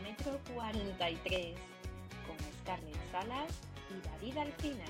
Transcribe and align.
kilómetro 0.00 0.38
43 0.54 1.56
con 2.26 2.36
Scarlett 2.62 3.12
Salas 3.12 3.52
y 3.90 4.08
David 4.08 4.38
Alcina. 4.38 4.84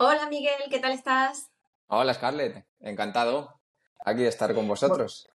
Hola 0.00 0.28
Miguel, 0.28 0.52
¿qué 0.70 0.78
tal 0.78 0.92
estás? 0.92 1.50
Hola 1.88 2.14
Scarlett, 2.14 2.64
encantado 2.80 3.60
aquí 4.04 4.22
de 4.22 4.28
estar 4.28 4.54
con 4.54 4.68
vosotros. 4.68 5.28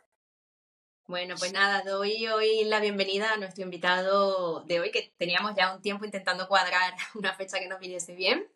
Bueno, 1.06 1.36
pues 1.38 1.52
nada, 1.52 1.84
doy 1.84 2.28
hoy 2.28 2.64
la 2.64 2.80
bienvenida 2.80 3.34
a 3.34 3.38
nuestro 3.38 3.64
invitado 3.66 4.62
de 4.62 4.80
hoy, 4.80 4.90
que 4.90 5.14
teníamos 5.18 5.54
ya 5.54 5.76
un 5.76 5.82
tiempo 5.82 6.06
intentando 6.06 6.48
cuadrar 6.48 6.94
una 7.16 7.34
fecha 7.34 7.60
que 7.60 7.68
nos 7.68 7.80
viniese 7.80 8.16
bien. 8.16 8.48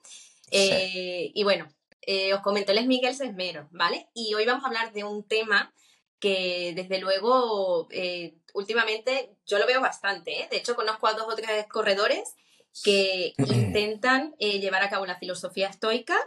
Eh, 0.52 1.30
y 1.34 1.44
bueno, 1.44 1.68
eh, 2.02 2.34
os 2.34 2.40
comento, 2.40 2.72
él 2.72 2.78
es 2.78 2.88
Miguel 2.88 3.14
Sesmero, 3.14 3.68
¿vale? 3.72 4.08
Y 4.14 4.34
hoy 4.34 4.46
vamos 4.46 4.64
a 4.64 4.68
hablar 4.68 4.94
de 4.94 5.04
un 5.04 5.28
tema 5.28 5.74
que 6.20 6.72
desde 6.74 7.00
luego 7.00 7.90
eh, 7.92 8.36
últimamente 8.54 9.36
yo 9.46 9.60
lo 9.60 9.68
veo 9.68 9.82
bastante, 9.82 10.44
¿eh? 10.44 10.48
De 10.50 10.58
hecho, 10.58 10.78
conozco 10.78 11.08
a 11.08 11.14
dos 11.14 11.28
o 11.28 11.36
tres 11.36 11.68
corredores 11.68 12.34
que 12.82 13.34
intentan 13.38 14.32
llevar 14.38 14.84
a 14.84 14.90
cabo 14.90 15.06
la 15.06 15.20
filosofía 15.20 15.68
estoica 15.68 16.18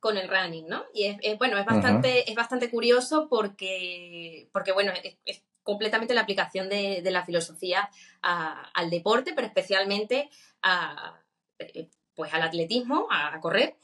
con 0.00 0.16
el 0.16 0.28
running, 0.28 0.68
¿no? 0.68 0.86
Y 0.94 1.18
es, 1.20 1.36
bueno, 1.36 1.58
es 1.58 1.66
bastante, 1.66 2.30
es 2.30 2.34
bastante 2.34 2.70
curioso 2.70 3.28
porque, 3.28 4.48
porque 4.52 4.72
bueno, 4.72 4.92
es, 5.24 5.42
completamente 5.66 6.14
la 6.14 6.22
aplicación 6.22 6.70
de, 6.70 7.02
la 7.10 7.26
filosofía 7.26 7.90
al 8.22 8.88
deporte, 8.88 9.32
pero 9.34 9.46
especialmente 9.46 10.30
a, 10.62 11.20
eh, 11.58 11.90
pues 12.14 12.32
al 12.32 12.42
atletismo, 12.42 13.08
a, 13.10 13.38
correr, 13.40 13.76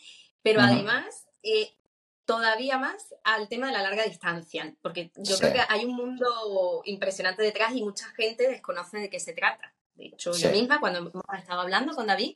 pero 0.42 0.62
además 0.62 1.27
eh, 1.42 1.74
todavía 2.24 2.78
más 2.78 3.14
al 3.24 3.48
tema 3.48 3.66
de 3.66 3.72
la 3.74 3.83
larga 3.83 4.05
distancia, 4.05 4.74
porque 4.80 5.11
yo 5.16 5.36
creo 5.36 5.52
que 5.52 5.62
hay 5.69 5.84
un 5.84 5.97
mundo 5.97 6.83
impresionante 6.84 7.42
detrás 7.42 7.74
y 7.74 7.83
mucha 7.83 8.06
gente 8.11 8.48
desconoce 8.48 8.98
de 8.98 9.11
qué 9.11 9.20
se 9.20 9.34
trata. 9.34 9.74
De 9.94 10.06
hecho, 10.06 10.33
yo 10.33 10.50
misma, 10.50 10.80
cuando 10.80 11.00
hemos 11.00 11.12
estado 11.36 11.61
hablando 11.61 11.94
con 11.94 12.06
David, 12.06 12.34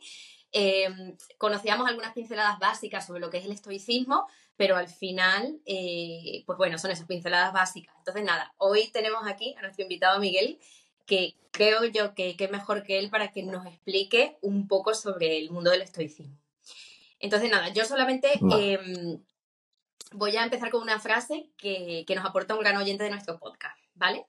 Em, 0.58 1.16
conocíamos 1.38 1.86
algunas 1.86 2.14
pinceladas 2.14 2.58
básicas 2.58 3.06
sobre 3.06 3.20
lo 3.20 3.28
que 3.28 3.38
es 3.38 3.44
el 3.44 3.52
estoicismo, 3.52 4.26
pero 4.56 4.76
al 4.76 4.88
final, 4.88 5.60
eh, 5.66 6.42
pues 6.46 6.56
bueno, 6.56 6.78
son 6.78 6.90
esas 6.90 7.06
pinceladas 7.06 7.52
básicas. 7.52 7.94
Entonces, 7.98 8.24
nada, 8.24 8.54
hoy 8.56 8.88
tenemos 8.88 9.26
aquí 9.26 9.54
a 9.58 9.62
nuestro 9.62 9.82
invitado 9.82 10.18
Miguel, 10.18 10.58
que 11.04 11.34
creo 11.50 11.84
yo 11.84 12.14
que, 12.14 12.36
es 12.38 12.50
mejor 12.50 12.82
que 12.82 12.98
él 12.98 13.10
para 13.10 13.32
que 13.32 13.42
nos 13.42 13.66
explique 13.66 14.36
un 14.40 14.66
poco 14.66 14.94
sobre 14.94 15.38
el 15.38 15.50
mundo 15.50 15.70
del 15.70 15.82
estoicismo. 15.82 16.36
Entonces, 17.18 17.50
nada, 17.50 17.68
yo 17.70 17.84
solamente 17.84 18.28
em, 18.34 19.22
voy 20.12 20.36
a 20.36 20.44
empezar 20.44 20.70
con 20.70 20.82
una 20.82 21.00
frase 21.00 21.50
que, 21.56 22.04
nos 22.14 22.24
aporta 22.24 22.54
un 22.54 22.60
gran 22.60 22.76
oyente 22.76 23.04
de 23.04 23.10
nuestro 23.10 23.38
podcast, 23.38 23.78
¿vale? 23.94 24.26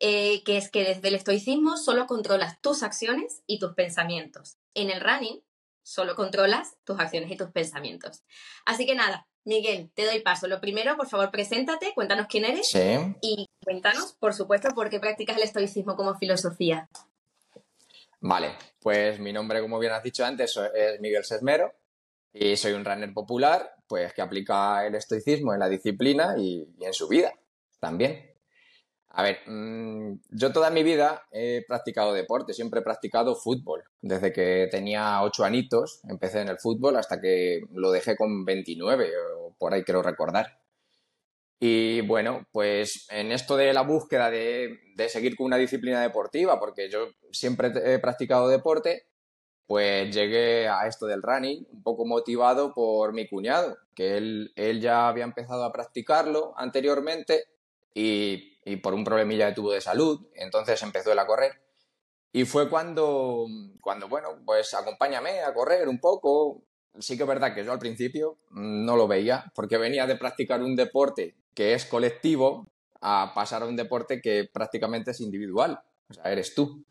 Eh, 0.00 0.42
que 0.44 0.56
es 0.56 0.70
que 0.70 0.84
desde 0.84 1.08
el 1.08 1.14
estoicismo 1.14 1.76
solo 1.76 2.06
controlas 2.06 2.60
tus 2.60 2.82
acciones 2.82 3.42
y 3.46 3.58
tus 3.58 3.74
pensamientos. 3.74 4.58
En 4.74 4.90
el 4.90 5.00
running 5.00 5.40
solo 5.88 6.14
controlas 6.14 6.76
tus 6.84 7.00
acciones 7.00 7.30
y 7.30 7.36
tus 7.36 7.50
pensamientos. 7.50 8.22
Así 8.66 8.84
que 8.84 8.94
nada, 8.94 9.26
Miguel, 9.44 9.90
te 9.94 10.04
doy 10.04 10.20
paso. 10.20 10.46
Lo 10.46 10.60
primero, 10.60 10.98
por 10.98 11.08
favor, 11.08 11.30
preséntate, 11.30 11.94
cuéntanos 11.94 12.26
quién 12.28 12.44
eres 12.44 12.70
y 13.22 13.46
cuéntanos, 13.64 14.12
por 14.20 14.34
supuesto, 14.34 14.68
por 14.74 14.90
qué 14.90 15.00
practicas 15.00 15.38
el 15.38 15.44
estoicismo 15.44 15.96
como 15.96 16.14
filosofía. 16.18 16.90
Vale, 18.20 18.52
pues 18.80 19.18
mi 19.18 19.32
nombre, 19.32 19.62
como 19.62 19.78
bien 19.78 19.92
has 19.92 20.02
dicho 20.02 20.26
antes, 20.26 20.58
es 20.74 21.00
Miguel 21.00 21.24
Sesmero 21.24 21.72
y 22.34 22.54
soy 22.56 22.72
un 22.72 22.84
runner 22.84 23.14
popular, 23.14 23.74
pues 23.86 24.12
que 24.12 24.20
aplica 24.20 24.86
el 24.86 24.94
estoicismo 24.94 25.54
en 25.54 25.60
la 25.60 25.70
disciplina 25.70 26.34
y 26.36 26.68
en 26.80 26.92
su 26.92 27.08
vida 27.08 27.32
también. 27.80 28.27
A 29.18 29.24
ver, 29.24 29.40
mm, 29.46 30.20
yo 30.30 30.52
toda 30.52 30.70
mi 30.70 30.84
vida 30.84 31.26
he 31.32 31.64
practicado 31.66 32.12
deporte, 32.12 32.54
siempre 32.54 32.78
he 32.78 32.84
practicado 32.84 33.34
fútbol. 33.34 33.82
Desde 34.00 34.32
que 34.32 34.68
tenía 34.70 35.24
ocho 35.24 35.44
anitos 35.44 36.00
empecé 36.08 36.40
en 36.40 36.48
el 36.48 36.58
fútbol 36.60 36.94
hasta 36.94 37.20
que 37.20 37.62
lo 37.72 37.90
dejé 37.90 38.16
con 38.16 38.44
29, 38.44 39.10
o 39.38 39.56
por 39.58 39.74
ahí 39.74 39.82
quiero 39.82 40.02
recordar. 40.02 40.60
Y 41.58 42.02
bueno, 42.02 42.46
pues 42.52 43.08
en 43.10 43.32
esto 43.32 43.56
de 43.56 43.72
la 43.72 43.82
búsqueda 43.82 44.30
de, 44.30 44.78
seguir 45.08 45.34
con 45.34 45.46
una 45.46 45.56
disciplina 45.56 46.00
deportiva, 46.00 46.60
porque 46.60 46.88
yo 46.88 47.08
siempre 47.32 47.72
he 47.86 47.98
practicado 47.98 48.46
deporte, 48.48 49.08
pues 49.66 50.14
llegué 50.14 50.68
a 50.68 50.86
esto 50.86 51.06
del 51.06 51.22
running 51.22 51.66
un 51.72 51.82
poco 51.82 52.06
motivado 52.06 52.72
por 52.72 53.12
mi 53.12 53.26
cuñado, 53.28 53.78
que 53.96 54.16
él, 54.16 54.52
él 54.54 54.80
ya 54.80 55.08
había 55.08 55.24
empezado 55.24 55.64
a 55.64 55.72
practicarlo 55.72 56.54
anteriormente 56.56 57.46
y 57.94 58.57
y 58.68 58.76
por 58.76 58.94
un 58.94 59.04
problemilla 59.04 59.48
que 59.48 59.54
tuvo 59.54 59.72
de 59.72 59.80
salud, 59.80 60.26
entonces 60.34 60.82
empezó 60.82 61.12
él 61.12 61.18
a 61.18 61.26
correr. 61.26 61.52
Y 62.32 62.44
fue 62.44 62.68
cuando, 62.68 63.46
cuando, 63.80 64.08
bueno, 64.08 64.40
pues 64.44 64.74
acompáñame 64.74 65.40
a 65.40 65.54
correr 65.54 65.88
un 65.88 65.98
poco. 65.98 66.62
Sí 66.98 67.16
que 67.16 67.22
es 67.22 67.28
verdad 67.28 67.54
que 67.54 67.64
yo 67.64 67.72
al 67.72 67.78
principio 67.78 68.38
no 68.50 68.96
lo 68.96 69.06
veía, 69.06 69.50
porque 69.54 69.78
venía 69.78 70.06
de 70.06 70.16
practicar 70.16 70.62
un 70.62 70.74
deporte 70.76 71.36
que 71.54 71.74
es 71.74 71.86
colectivo 71.86 72.66
a 73.00 73.32
pasar 73.34 73.62
a 73.62 73.66
un 73.66 73.76
deporte 73.76 74.20
que 74.20 74.48
prácticamente 74.52 75.12
es 75.12 75.20
individual, 75.20 75.80
o 76.10 76.14
sea, 76.14 76.24
eres 76.24 76.54
tú. 76.54 76.84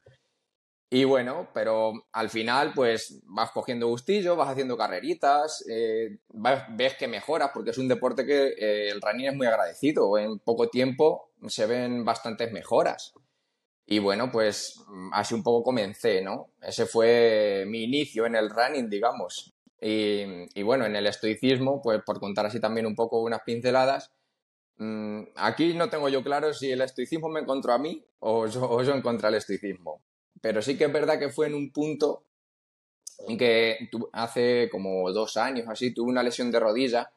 Y 0.90 1.04
bueno, 1.04 1.50
pero 1.54 1.92
al 2.14 2.30
final 2.30 2.72
pues 2.74 3.22
vas 3.26 3.52
cogiendo 3.52 3.88
gustillo, 3.88 4.38
vas 4.38 4.50
haciendo 4.50 4.78
carreritas, 4.78 5.66
eh, 5.70 6.20
ves 6.30 6.96
que 6.98 7.10
mejoras 7.10 7.52
porque 7.54 7.72
es 7.72 7.78
un 7.78 7.90
deporte 7.90 8.26
que 8.26 8.54
eh, 8.58 8.90
el 8.90 9.02
running 9.02 9.28
es 9.28 9.36
muy 9.36 9.48
agradecido. 9.48 10.18
En 10.18 10.40
poco 10.40 10.70
tiempo 10.70 11.32
se 11.48 11.66
ven 11.66 12.06
bastantes 12.06 12.54
mejoras. 12.54 13.14
Y 13.86 14.00
bueno, 14.00 14.32
pues 14.32 14.82
así 15.12 15.34
un 15.34 15.44
poco 15.44 15.64
comencé, 15.64 16.22
¿no? 16.22 16.52
Ese 16.62 16.86
fue 16.86 17.66
mi 17.68 17.84
inicio 17.84 18.26
en 18.26 18.36
el 18.36 18.50
running, 18.50 18.90
digamos. 18.90 19.54
Y, 19.80 20.64
bueno, 20.64 20.86
en 20.86 20.96
el 20.96 21.08
estoicismo, 21.08 21.82
pues 21.82 22.02
por 22.06 22.20
contar 22.20 22.46
así 22.48 22.60
también 22.60 22.86
un 22.86 22.96
poco 22.96 23.22
unas 23.22 23.42
pinceladas, 23.46 24.12
mm, 24.78 25.24
aquí 25.36 25.74
no 25.74 25.90
tengo 25.90 26.10
yo 26.10 26.24
claro 26.24 26.54
si 26.54 26.72
el 26.72 26.82
estoicismo 26.82 27.30
me 27.30 27.42
encontró 27.42 27.74
a 27.74 27.78
mí 27.78 28.06
o 28.20 28.48
yo, 28.48 28.70
o 28.70 28.84
yo 28.84 28.94
encontré 28.94 29.30
el 29.30 29.36
estoicismo 29.36 30.02
pero 30.42 30.62
sí 30.62 30.78
que 30.78 30.86
es 30.86 30.94
verdad 30.94 31.20
que 31.20 31.30
fue 31.30 31.48
en 31.48 31.56
un 31.56 31.72
punto 31.72 32.24
en 33.28 33.38
que 33.38 33.90
hace 34.14 34.70
como 34.72 35.12
dos 35.12 35.38
años 35.38 35.68
así 35.68 35.94
tuve 35.94 36.10
una 36.10 36.24
lesión 36.24 36.52
de 36.52 36.60
rodilla 36.60 37.12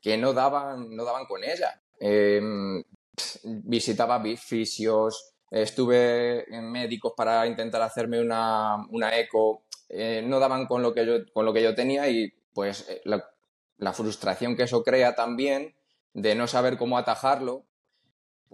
que 0.00 0.16
no 0.16 0.32
daban, 0.32 0.94
no 0.94 1.04
daban 1.04 1.24
con 1.24 1.42
ella. 1.44 1.80
Em, 1.98 2.82
visitaba 3.44 4.22
fisios, 4.36 5.32
estuve 5.50 6.44
en 6.54 6.70
médicos 6.70 7.14
para 7.16 7.46
intentar 7.46 7.80
hacerme 7.80 8.20
una, 8.20 8.86
eco, 9.18 9.64
eh, 9.88 10.22
no 10.22 10.40
daban 10.40 10.66
con 10.66 10.82
lo, 10.82 10.92
que 10.92 11.06
yo, 11.06 11.14
con 11.32 11.46
lo 11.46 11.54
que 11.54 11.62
yo 11.62 11.74
tenía 11.74 12.08
y 12.10 12.32
pues 12.52 12.86
eh, 12.88 13.00
la 13.78 13.92
frustración 13.92 14.56
que 14.56 14.64
eso 14.64 14.82
crea 14.82 15.14
también 15.14 15.74
de 16.12 16.34
no 16.34 16.46
saber 16.46 16.76
cómo 16.76 16.98
atajarlo 16.98 17.64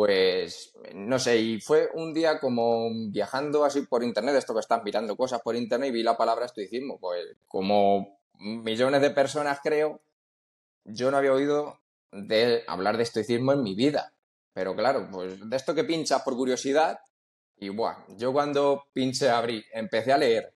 pues 0.01 0.73
no 0.95 1.19
sé, 1.19 1.37
y 1.37 1.61
fue 1.61 1.91
un 1.93 2.15
día 2.15 2.41
como 2.41 2.89
viajando 3.11 3.67
así 3.67 3.83
por 3.83 4.03
internet, 4.03 4.35
esto 4.35 4.55
que 4.55 4.61
están 4.61 4.81
mirando 4.83 5.15
cosas 5.15 5.43
por 5.43 5.55
internet 5.55 5.91
y 5.91 5.93
vi 5.93 6.03
la 6.03 6.17
palabra 6.17 6.47
estoicismo, 6.47 6.99
pues 6.99 7.37
como 7.47 8.19
millones 8.39 9.03
de 9.03 9.11
personas 9.11 9.61
creo, 9.63 10.01
yo 10.85 11.11
no 11.11 11.19
había 11.19 11.35
oído 11.35 11.83
de 12.13 12.65
hablar 12.67 12.97
de 12.97 13.03
estoicismo 13.03 13.53
en 13.53 13.63
mi 13.63 13.75
vida. 13.75 14.15
Pero 14.55 14.75
claro, 14.75 15.07
pues 15.13 15.39
de 15.39 15.55
esto 15.55 15.75
que 15.75 15.85
pinchas 15.85 16.23
por 16.23 16.35
curiosidad, 16.35 17.01
y 17.59 17.69
buah, 17.69 18.07
yo 18.17 18.33
cuando 18.33 18.85
pinché 18.95 19.29
abrí, 19.29 19.63
empecé 19.75 20.15
a 20.15 20.17
leer, 20.17 20.55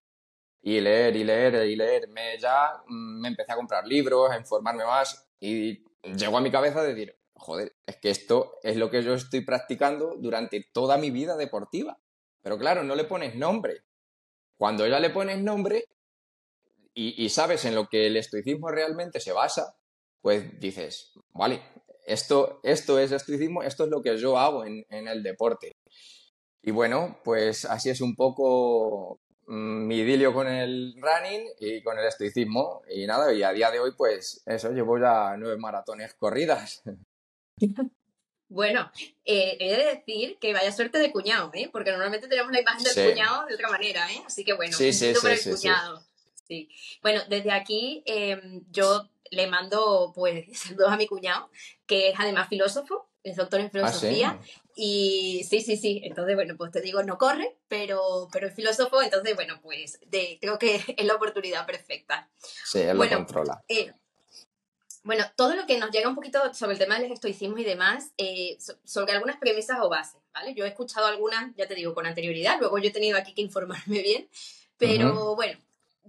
y 0.62 0.80
leer, 0.80 1.16
y 1.16 1.22
leer, 1.22 1.66
y 1.66 1.76
leer, 1.76 2.08
me 2.08 2.38
ya 2.38 2.82
mm, 2.86 3.20
me 3.20 3.28
empecé 3.28 3.52
a 3.52 3.56
comprar 3.56 3.86
libros, 3.86 4.30
a 4.30 4.38
informarme 4.38 4.86
más, 4.86 5.28
y 5.38 5.84
llegó 6.16 6.38
a 6.38 6.40
mi 6.40 6.50
cabeza 6.50 6.82
decir, 6.82 7.14
joder, 7.34 7.74
es 7.86 7.96
que 7.96 8.10
esto 8.10 8.58
es 8.62 8.76
lo 8.76 8.90
que 8.90 9.02
yo 9.02 9.14
estoy 9.14 9.42
practicando 9.42 10.16
durante 10.18 10.64
toda 10.72 10.96
mi 10.96 11.10
vida 11.10 11.36
deportiva. 11.36 11.98
Pero 12.42 12.58
claro, 12.58 12.82
no 12.84 12.94
le 12.94 13.04
pones 13.04 13.34
nombre. 13.34 13.82
Cuando 14.56 14.86
ya 14.86 15.00
le 15.00 15.10
pones 15.10 15.42
nombre 15.42 15.84
y, 16.94 17.28
sabes 17.30 17.64
en 17.64 17.74
lo 17.74 17.88
que 17.88 18.06
el 18.06 18.16
estoicismo 18.16 18.70
realmente 18.70 19.18
se 19.18 19.32
basa, 19.32 19.76
pues 20.20 20.60
dices, 20.60 21.12
vale, 21.32 21.60
esto, 22.06 22.60
esto 22.62 22.98
es 23.00 23.10
estoicismo, 23.10 23.62
esto 23.62 23.84
es 23.84 23.90
lo 23.90 24.00
que 24.00 24.16
yo 24.16 24.38
hago 24.38 24.64
en, 24.64 24.86
en 24.90 25.08
el 25.08 25.22
deporte. 25.22 25.72
Y 26.62 26.70
bueno, 26.70 27.18
pues 27.24 27.64
así 27.66 27.90
es 27.90 28.00
un 28.00 28.14
poco 28.14 29.20
mm, 29.46 29.86
mi 29.86 29.98
idilio 29.98 30.32
con 30.32 30.46
el 30.46 30.94
running 30.96 31.46
y 31.58 31.82
con 31.82 31.98
el 31.98 32.06
estoicismo. 32.06 32.82
Y 32.88 33.06
nada, 33.06 33.32
y 33.34 33.42
a 33.42 33.52
día 33.52 33.70
de 33.70 33.80
hoy, 33.80 33.92
pues 33.96 34.42
eso, 34.46 34.70
llevo 34.70 34.98
ya 34.98 35.36
nueve 35.36 35.58
maratones 35.58 36.14
corridas. 36.14 36.82
Bueno, 38.48 38.90
eh, 39.24 39.56
he 39.58 39.76
de 39.76 39.84
decir 39.84 40.38
que 40.38 40.52
vaya 40.52 40.70
suerte 40.70 40.98
de 40.98 41.10
cuñado, 41.10 41.50
¿eh? 41.54 41.68
Porque 41.72 41.90
normalmente 41.90 42.28
tenemos 42.28 42.52
la 42.52 42.60
imagen 42.60 42.84
del 42.84 43.10
cuñado 43.10 43.46
de 43.46 43.54
otra 43.54 43.68
manera, 43.68 44.10
¿eh? 44.12 44.22
Así 44.26 44.44
que 44.44 44.52
bueno, 44.52 44.76
sí, 44.76 44.92
sí, 44.92 45.12
por 45.20 45.30
el 45.30 45.42
cuñado. 45.42 46.04
Sí. 46.46 46.68
Bueno, 47.02 47.22
desde 47.28 47.50
aquí 47.50 48.02
em, 48.06 48.62
yo 48.70 49.08
le 49.30 49.46
mando 49.46 50.12
pues 50.14 50.46
saludos 50.58 50.92
a 50.92 50.96
mi 50.96 51.06
cuñado, 51.06 51.50
que 51.86 52.10
es 52.10 52.14
además 52.18 52.48
filósofo, 52.48 53.10
es 53.24 53.36
doctor 53.36 53.60
en 53.60 53.66
ah, 53.66 53.70
filosofía. 53.70 54.40
Y 54.76 55.44
sí, 55.48 55.60
sí, 55.60 55.76
sí. 55.76 56.02
Entonces, 56.04 56.34
bueno, 56.34 56.56
pues 56.56 56.70
te 56.70 56.80
digo, 56.80 57.02
no 57.02 57.16
corre, 57.16 57.56
pero, 57.68 58.28
pero 58.32 58.48
es 58.48 58.54
filósofo, 58.54 59.02
entonces, 59.02 59.34
bueno, 59.34 59.60
pues 59.62 59.98
de, 60.06 60.38
creo 60.40 60.58
que 60.58 60.76
es 60.96 61.06
la 61.06 61.14
oportunidad 61.14 61.66
perfecta. 61.66 62.30
Sí, 62.38 62.80
él 62.80 62.98
lo 62.98 63.08
controla. 63.08 63.64
Eh, 63.68 63.92
bueno, 65.04 65.24
todo 65.36 65.54
lo 65.54 65.66
que 65.66 65.78
nos 65.78 65.90
llega 65.90 66.08
un 66.08 66.14
poquito 66.14 66.52
sobre 66.54 66.72
el 66.72 66.78
tema 66.78 66.98
del 66.98 67.12
estoicismo 67.12 67.58
y 67.58 67.64
demás, 67.64 68.12
eh, 68.16 68.56
sobre 68.84 69.12
algunas 69.12 69.36
premisas 69.36 69.78
o 69.82 69.90
bases, 69.90 70.20
¿vale? 70.32 70.54
Yo 70.54 70.64
he 70.64 70.68
escuchado 70.68 71.06
algunas, 71.06 71.54
ya 71.56 71.68
te 71.68 71.74
digo, 71.74 71.94
con 71.94 72.06
anterioridad, 72.06 72.58
luego 72.58 72.78
yo 72.78 72.88
he 72.88 72.92
tenido 72.92 73.18
aquí 73.18 73.34
que 73.34 73.42
informarme 73.42 74.00
bien, 74.02 74.28
pero 74.78 75.36
bueno, 75.36 75.58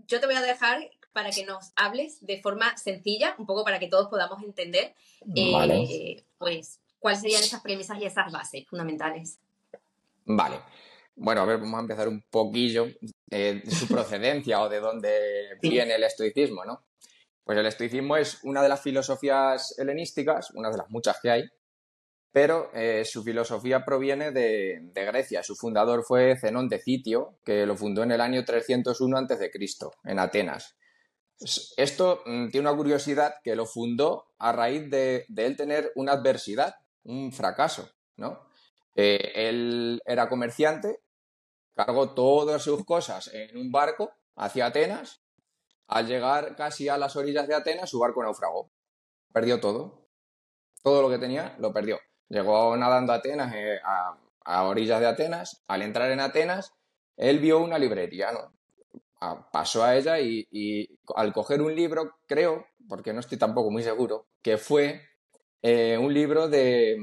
yo 0.07 0.21
te 0.21 0.25
voy 0.25 0.35
a 0.35 0.41
dejar 0.41 0.89
para 1.11 1.29
que 1.31 1.45
nos 1.45 1.71
hables 1.75 2.25
de 2.25 2.41
forma 2.41 2.77
sencilla, 2.77 3.35
un 3.37 3.45
poco 3.45 3.65
para 3.65 3.79
que 3.79 3.87
todos 3.87 4.07
podamos 4.07 4.41
entender, 4.43 4.95
eh, 5.35 6.23
pues, 6.37 6.79
cuáles 6.99 7.21
serían 7.21 7.43
esas 7.43 7.61
premisas 7.61 7.99
y 7.99 8.05
esas 8.05 8.31
bases 8.31 8.65
fundamentales. 8.65 9.39
Vale. 10.23 10.59
Bueno, 11.17 11.41
a 11.41 11.45
ver, 11.45 11.59
vamos 11.59 11.77
a 11.77 11.81
empezar 11.81 12.07
un 12.07 12.21
poquillo 12.29 12.87
eh, 13.29 13.61
de 13.63 13.71
su 13.71 13.87
procedencia 13.87 14.61
o 14.61 14.69
de 14.69 14.79
dónde 14.79 15.57
viene 15.61 15.95
el 15.95 16.03
estoicismo, 16.03 16.63
¿no? 16.65 16.84
Pues 17.45 17.59
el 17.59 17.67
estoicismo 17.67 18.17
es 18.17 18.43
una 18.43 18.61
de 18.63 18.69
las 18.69 18.81
filosofías 18.81 19.77
helenísticas, 19.77 20.51
una 20.51 20.71
de 20.71 20.77
las 20.77 20.89
muchas 20.89 21.19
que 21.21 21.29
hay, 21.29 21.43
pero 22.35 22.69
eh, 22.73 23.05
su 23.05 23.23
filosofía 23.23 23.85
proviene 23.85 24.31
de, 24.31 24.91
Grecia. 24.93 25.41
Su 25.43 25.55
fundador 25.55 26.03
fue 26.03 26.35
Zenón 26.37 26.67
de 26.67 26.79
Citio, 26.79 27.37
que 27.45 27.65
lo 27.65 27.77
fundó 27.77 28.03
en 28.03 28.11
el 28.11 28.19
año 28.19 28.43
301 28.43 29.17
a.C., 29.17 29.51
en 30.03 30.19
Atenas. 30.19 30.75
Esto 31.77 32.23
mm, 32.25 32.49
tiene 32.49 32.67
una 32.67 32.75
curiosidad 32.75 33.35
que 33.43 33.55
lo 33.55 33.65
fundó 33.65 34.33
a 34.39 34.51
raíz 34.51 34.89
de, 34.89 35.25
él 35.33 35.55
tener 35.55 35.91
una 35.95 36.13
adversidad, 36.13 36.75
un 37.03 37.31
fracaso, 37.31 37.91
¿no? 38.17 38.49
Eh, 38.95 39.31
él 39.35 40.01
era 40.05 40.27
comerciante, 40.27 40.99
cargó 41.75 42.15
todas 42.15 42.63
sus 42.63 42.83
cosas 42.85 43.29
en 43.33 43.55
un 43.55 43.71
barco 43.71 44.11
hacia 44.35 44.65
Atenas. 44.65 45.21
Al 45.87 46.07
llegar 46.07 46.55
casi 46.55 46.89
a 46.89 46.97
las 46.97 47.15
orillas 47.15 47.47
de 47.47 47.55
Atenas, 47.55 47.89
su 47.89 47.99
barco 47.99 48.23
naufragó. 48.23 48.71
Perdió 49.31 49.59
todo. 49.59 50.07
Todo 50.83 51.01
lo 51.01 51.09
que 51.09 51.17
tenía 51.17 51.55
lo 51.59 51.73
perdió. 51.73 51.99
Llegó 52.29 52.75
nadando 52.77 53.13
a 53.13 53.17
Atenas, 53.17 53.53
eh, 53.55 53.79
a, 53.83 54.63
orillas 54.63 54.99
de 54.99 55.07
Atenas. 55.07 55.63
Al 55.67 55.81
entrar 55.81 56.11
en 56.11 56.19
Atenas, 56.19 56.73
él 57.17 57.39
vio 57.39 57.59
una 57.59 57.77
librería, 57.77 58.31
¿no? 58.31 58.53
pasó 59.51 59.83
a 59.83 59.95
ella 59.95 60.19
y, 60.19 60.99
al 61.15 61.33
coger 61.33 61.61
un 61.61 61.73
libro, 61.73 62.17
creo, 62.27 62.67
porque 62.87 63.11
no 63.11 63.19
estoy 63.21 63.39
tampoco 63.39 63.71
muy 63.71 63.81
seguro, 63.81 64.27
que 64.43 64.59
fue 64.59 65.01
eh, 65.63 65.97
un 65.97 66.13
libro 66.13 66.47
de, 66.47 66.95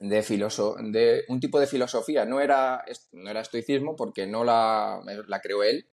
de, 0.00 0.22
de 0.22 1.24
un 1.28 1.40
tipo 1.40 1.60
de 1.60 1.66
filosofía. 1.66 2.24
No 2.24 2.40
era, 2.40 2.82
no 3.12 3.30
era 3.30 3.40
estoicismo 3.40 3.96
porque 3.96 4.26
no 4.26 4.44
la, 4.44 5.02
la 5.26 5.40
creó 5.40 5.62
él. 5.62 5.86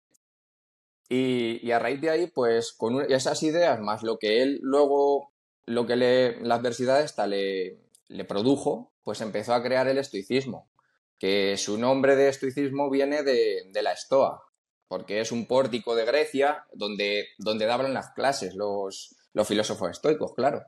Y, 1.08 1.70
a 1.70 1.78
raíz 1.78 2.00
de 2.00 2.10
ahí, 2.10 2.26
pues 2.26 2.72
con 2.72 3.00
esas 3.10 3.42
ideas 3.42 3.80
más 3.80 4.02
lo 4.02 4.18
que 4.18 4.42
él 4.42 4.58
luego, 4.62 5.32
lo 5.66 5.86
que 5.86 5.96
le, 5.96 6.40
la 6.40 6.56
adversidad 6.56 7.02
esta 7.02 7.26
le, 7.26 7.78
produjo, 8.26 8.92
pues 9.02 9.20
empezó 9.20 9.54
a 9.54 9.62
crear 9.62 9.86
el 9.88 9.98
estoicismo, 9.98 10.70
que 11.18 11.56
su 11.56 11.78
nombre 11.78 12.16
de 12.16 12.28
estoicismo 12.28 12.90
viene 12.90 13.22
de, 13.22 13.70
la 13.82 13.92
estoa, 13.92 14.42
porque 14.88 15.20
es 15.20 15.30
un 15.30 15.46
pórtico 15.46 15.94
de 15.94 16.06
Grecia 16.06 16.64
donde, 16.72 17.28
donde 17.38 17.66
daban 17.66 17.92
las 17.92 18.10
clases 18.12 18.54
los, 18.54 19.14
los 19.34 19.46
filósofos 19.46 19.90
estoicos, 19.90 20.32
claro. 20.34 20.64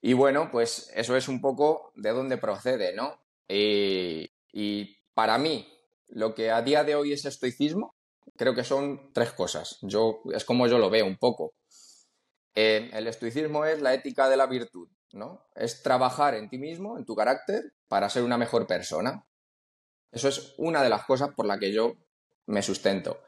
Y 0.00 0.12
bueno, 0.12 0.50
pues 0.52 0.92
eso 0.94 1.16
es 1.16 1.28
un 1.28 1.40
poco 1.40 1.92
de 1.96 2.10
dónde 2.10 2.36
procede, 2.36 2.94
¿no? 2.94 3.18
Y, 3.48 4.30
para 5.14 5.38
mí, 5.38 5.66
lo 6.08 6.34
que 6.34 6.50
a 6.50 6.62
día 6.62 6.84
de 6.84 6.94
hoy 6.94 7.12
es 7.12 7.24
estoicismo, 7.24 7.94
creo 8.36 8.54
que 8.54 8.64
son 8.64 9.12
tres 9.12 9.32
cosas. 9.32 9.78
Yo, 9.82 10.22
es 10.32 10.44
como 10.44 10.66
yo 10.66 10.78
lo 10.78 10.90
veo 10.90 11.06
un 11.06 11.16
poco. 11.16 11.54
Eh, 12.54 12.90
el 12.92 13.06
estoicismo 13.06 13.64
es 13.64 13.80
la 13.80 13.94
ética 13.94 14.28
de 14.28 14.36
la 14.36 14.46
virtud, 14.46 14.88
¿no? 15.12 15.46
Es 15.54 15.82
trabajar 15.82 16.34
en 16.34 16.48
ti 16.48 16.58
mismo, 16.58 16.98
en 16.98 17.04
tu 17.04 17.14
carácter, 17.14 17.72
para 17.88 18.10
ser 18.10 18.24
una 18.24 18.38
mejor 18.38 18.66
persona. 18.66 19.24
Eso 20.10 20.28
es 20.28 20.54
una 20.58 20.82
de 20.82 20.88
las 20.88 21.04
cosas 21.04 21.30
por 21.36 21.46
la 21.46 21.58
que 21.58 21.72
yo 21.72 21.94
me 22.46 22.62
sustento. 22.62 23.20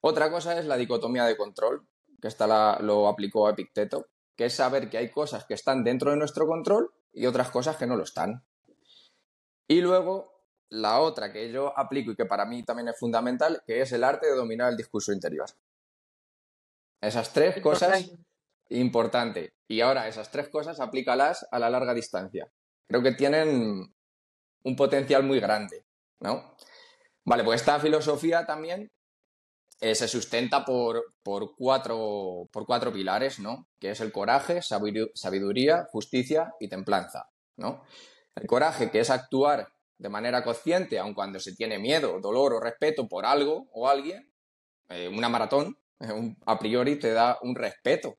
Otra 0.00 0.30
cosa 0.30 0.58
es 0.58 0.66
la 0.66 0.76
dicotomía 0.76 1.24
de 1.24 1.36
control, 1.36 1.86
que 2.20 2.28
esta 2.28 2.80
lo 2.80 3.08
aplicó 3.08 3.48
Epicteto, 3.48 4.08
que 4.36 4.46
es 4.46 4.54
saber 4.54 4.90
que 4.90 4.98
hay 4.98 5.10
cosas 5.10 5.44
que 5.44 5.54
están 5.54 5.84
dentro 5.84 6.10
de 6.10 6.16
nuestro 6.16 6.46
control 6.46 6.92
y 7.12 7.26
otras 7.26 7.50
cosas 7.50 7.76
que 7.76 7.86
no 7.86 7.96
lo 7.96 8.02
están. 8.02 8.44
Y 9.68 9.80
luego 9.80 10.31
la 10.72 11.00
otra 11.00 11.30
que 11.30 11.52
yo 11.52 11.78
aplico 11.78 12.12
y 12.12 12.16
que 12.16 12.24
para 12.24 12.46
mí 12.46 12.64
también 12.64 12.88
es 12.88 12.98
fundamental, 12.98 13.62
que 13.66 13.82
es 13.82 13.92
el 13.92 14.02
arte 14.02 14.26
de 14.26 14.34
dominar 14.34 14.70
el 14.70 14.76
discurso 14.76 15.12
interior. 15.12 15.46
Esas 17.00 17.32
tres 17.32 17.60
cosas 17.60 18.10
importante. 18.70 19.52
Y 19.68 19.82
ahora 19.82 20.08
esas 20.08 20.30
tres 20.30 20.48
cosas 20.48 20.80
aplícalas 20.80 21.46
a 21.50 21.58
la 21.58 21.68
larga 21.68 21.92
distancia. 21.92 22.50
Creo 22.86 23.02
que 23.02 23.12
tienen 23.12 23.94
un 24.64 24.76
potencial 24.76 25.22
muy 25.24 25.40
grande, 25.40 25.84
¿no? 26.20 26.56
Vale, 27.24 27.44
pues 27.44 27.60
esta 27.60 27.78
filosofía 27.78 28.46
también 28.46 28.90
eh, 29.80 29.94
se 29.94 30.08
sustenta 30.08 30.64
por, 30.64 31.14
por, 31.22 31.54
cuatro, 31.54 32.48
por 32.50 32.64
cuatro 32.64 32.92
pilares, 32.92 33.40
¿no? 33.40 33.68
Que 33.78 33.90
es 33.90 34.00
el 34.00 34.10
coraje, 34.10 34.60
sabiduría, 34.62 35.86
justicia 35.90 36.54
y 36.60 36.68
templanza, 36.68 37.28
¿no? 37.56 37.84
El 38.34 38.46
coraje, 38.46 38.90
que 38.90 39.00
es 39.00 39.10
actuar 39.10 39.68
de 40.02 40.08
manera 40.08 40.42
consciente, 40.42 40.98
aun 40.98 41.14
cuando 41.14 41.38
se 41.38 41.54
tiene 41.54 41.78
miedo, 41.78 42.18
dolor 42.20 42.54
o 42.54 42.60
respeto 42.60 43.06
por 43.08 43.24
algo 43.24 43.68
o 43.72 43.88
alguien, 43.88 44.30
eh, 44.88 45.08
una 45.08 45.28
maratón, 45.28 45.78
a 46.46 46.58
priori 46.58 46.96
te 46.96 47.12
da 47.12 47.38
un 47.42 47.54
respeto 47.54 48.18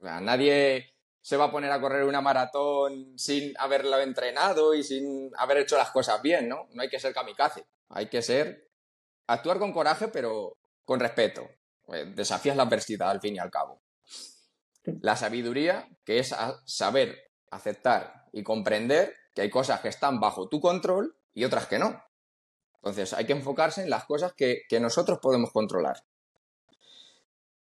nadie 0.00 0.94
se 1.20 1.36
va 1.36 1.46
a 1.46 1.50
poner 1.50 1.70
a 1.70 1.80
correr 1.80 2.04
una 2.04 2.20
maratón 2.20 3.18
sin 3.18 3.54
haberlo 3.58 3.98
entrenado 4.00 4.74
y 4.74 4.82
sin 4.82 5.30
haber 5.36 5.58
hecho 5.58 5.76
las 5.76 5.90
cosas 5.90 6.22
bien, 6.22 6.48
¿no? 6.48 6.68
No 6.72 6.82
hay 6.82 6.88
que 6.88 7.00
ser 7.00 7.12
kamikaze. 7.12 7.66
Hay 7.90 8.08
que 8.08 8.22
ser. 8.22 8.66
actuar 9.26 9.58
con 9.58 9.72
coraje, 9.72 10.08
pero 10.08 10.56
con 10.84 11.00
respeto. 11.00 11.48
Pues, 11.84 12.14
desafías 12.16 12.56
la 12.56 12.62
adversidad 12.62 13.10
al 13.10 13.20
fin 13.20 13.36
y 13.36 13.38
al 13.38 13.50
cabo. 13.50 13.82
La 15.02 15.16
sabiduría, 15.16 15.86
que 16.04 16.18
es 16.18 16.34
saber 16.64 17.30
aceptar 17.50 18.26
y 18.32 18.42
comprender 18.42 19.14
que 19.34 19.42
hay 19.42 19.50
cosas 19.50 19.80
que 19.80 19.88
están 19.88 20.18
bajo 20.18 20.48
tu 20.48 20.60
control 20.60 21.17
y 21.34 21.44
otras 21.44 21.66
que 21.66 21.78
no. 21.78 22.02
Entonces 22.76 23.12
hay 23.12 23.26
que 23.26 23.32
enfocarse 23.32 23.82
en 23.82 23.90
las 23.90 24.04
cosas 24.04 24.32
que, 24.34 24.62
nosotros 24.80 25.18
podemos 25.20 25.50
controlar. 25.52 26.02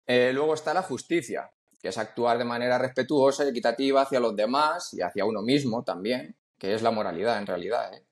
Eh, 0.06 0.32
luego 0.32 0.54
está 0.54 0.74
la 0.74 0.82
justicia, 0.82 1.50
que 1.80 1.88
es 1.88 1.98
actuar 1.98 2.38
de 2.38 2.44
manera 2.44 2.78
respetuosa 2.78 3.44
y 3.44 3.48
equitativa 3.48 4.02
hacia 4.02 4.20
los 4.20 4.36
demás 4.36 4.94
y 4.94 5.02
hacia 5.02 5.24
uno 5.24 5.42
mismo 5.42 5.82
también, 5.82 6.36
que 6.58 6.74
es 6.74 6.82
la 6.82 6.90
moralidad 6.90 7.38
en 7.38 7.46
realidad. 7.46 7.92
¿eh? 7.94 8.06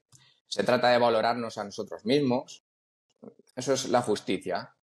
Se 0.49 0.65
trata 0.65 0.91
de 0.91 0.99
valorarnos 0.99 1.59
a 1.59 1.65
nosotros 1.65 2.05
mismos. 2.05 2.65
Eso 3.55 3.73
es 3.73 3.89
la 3.89 4.03
justicia. 4.03 4.75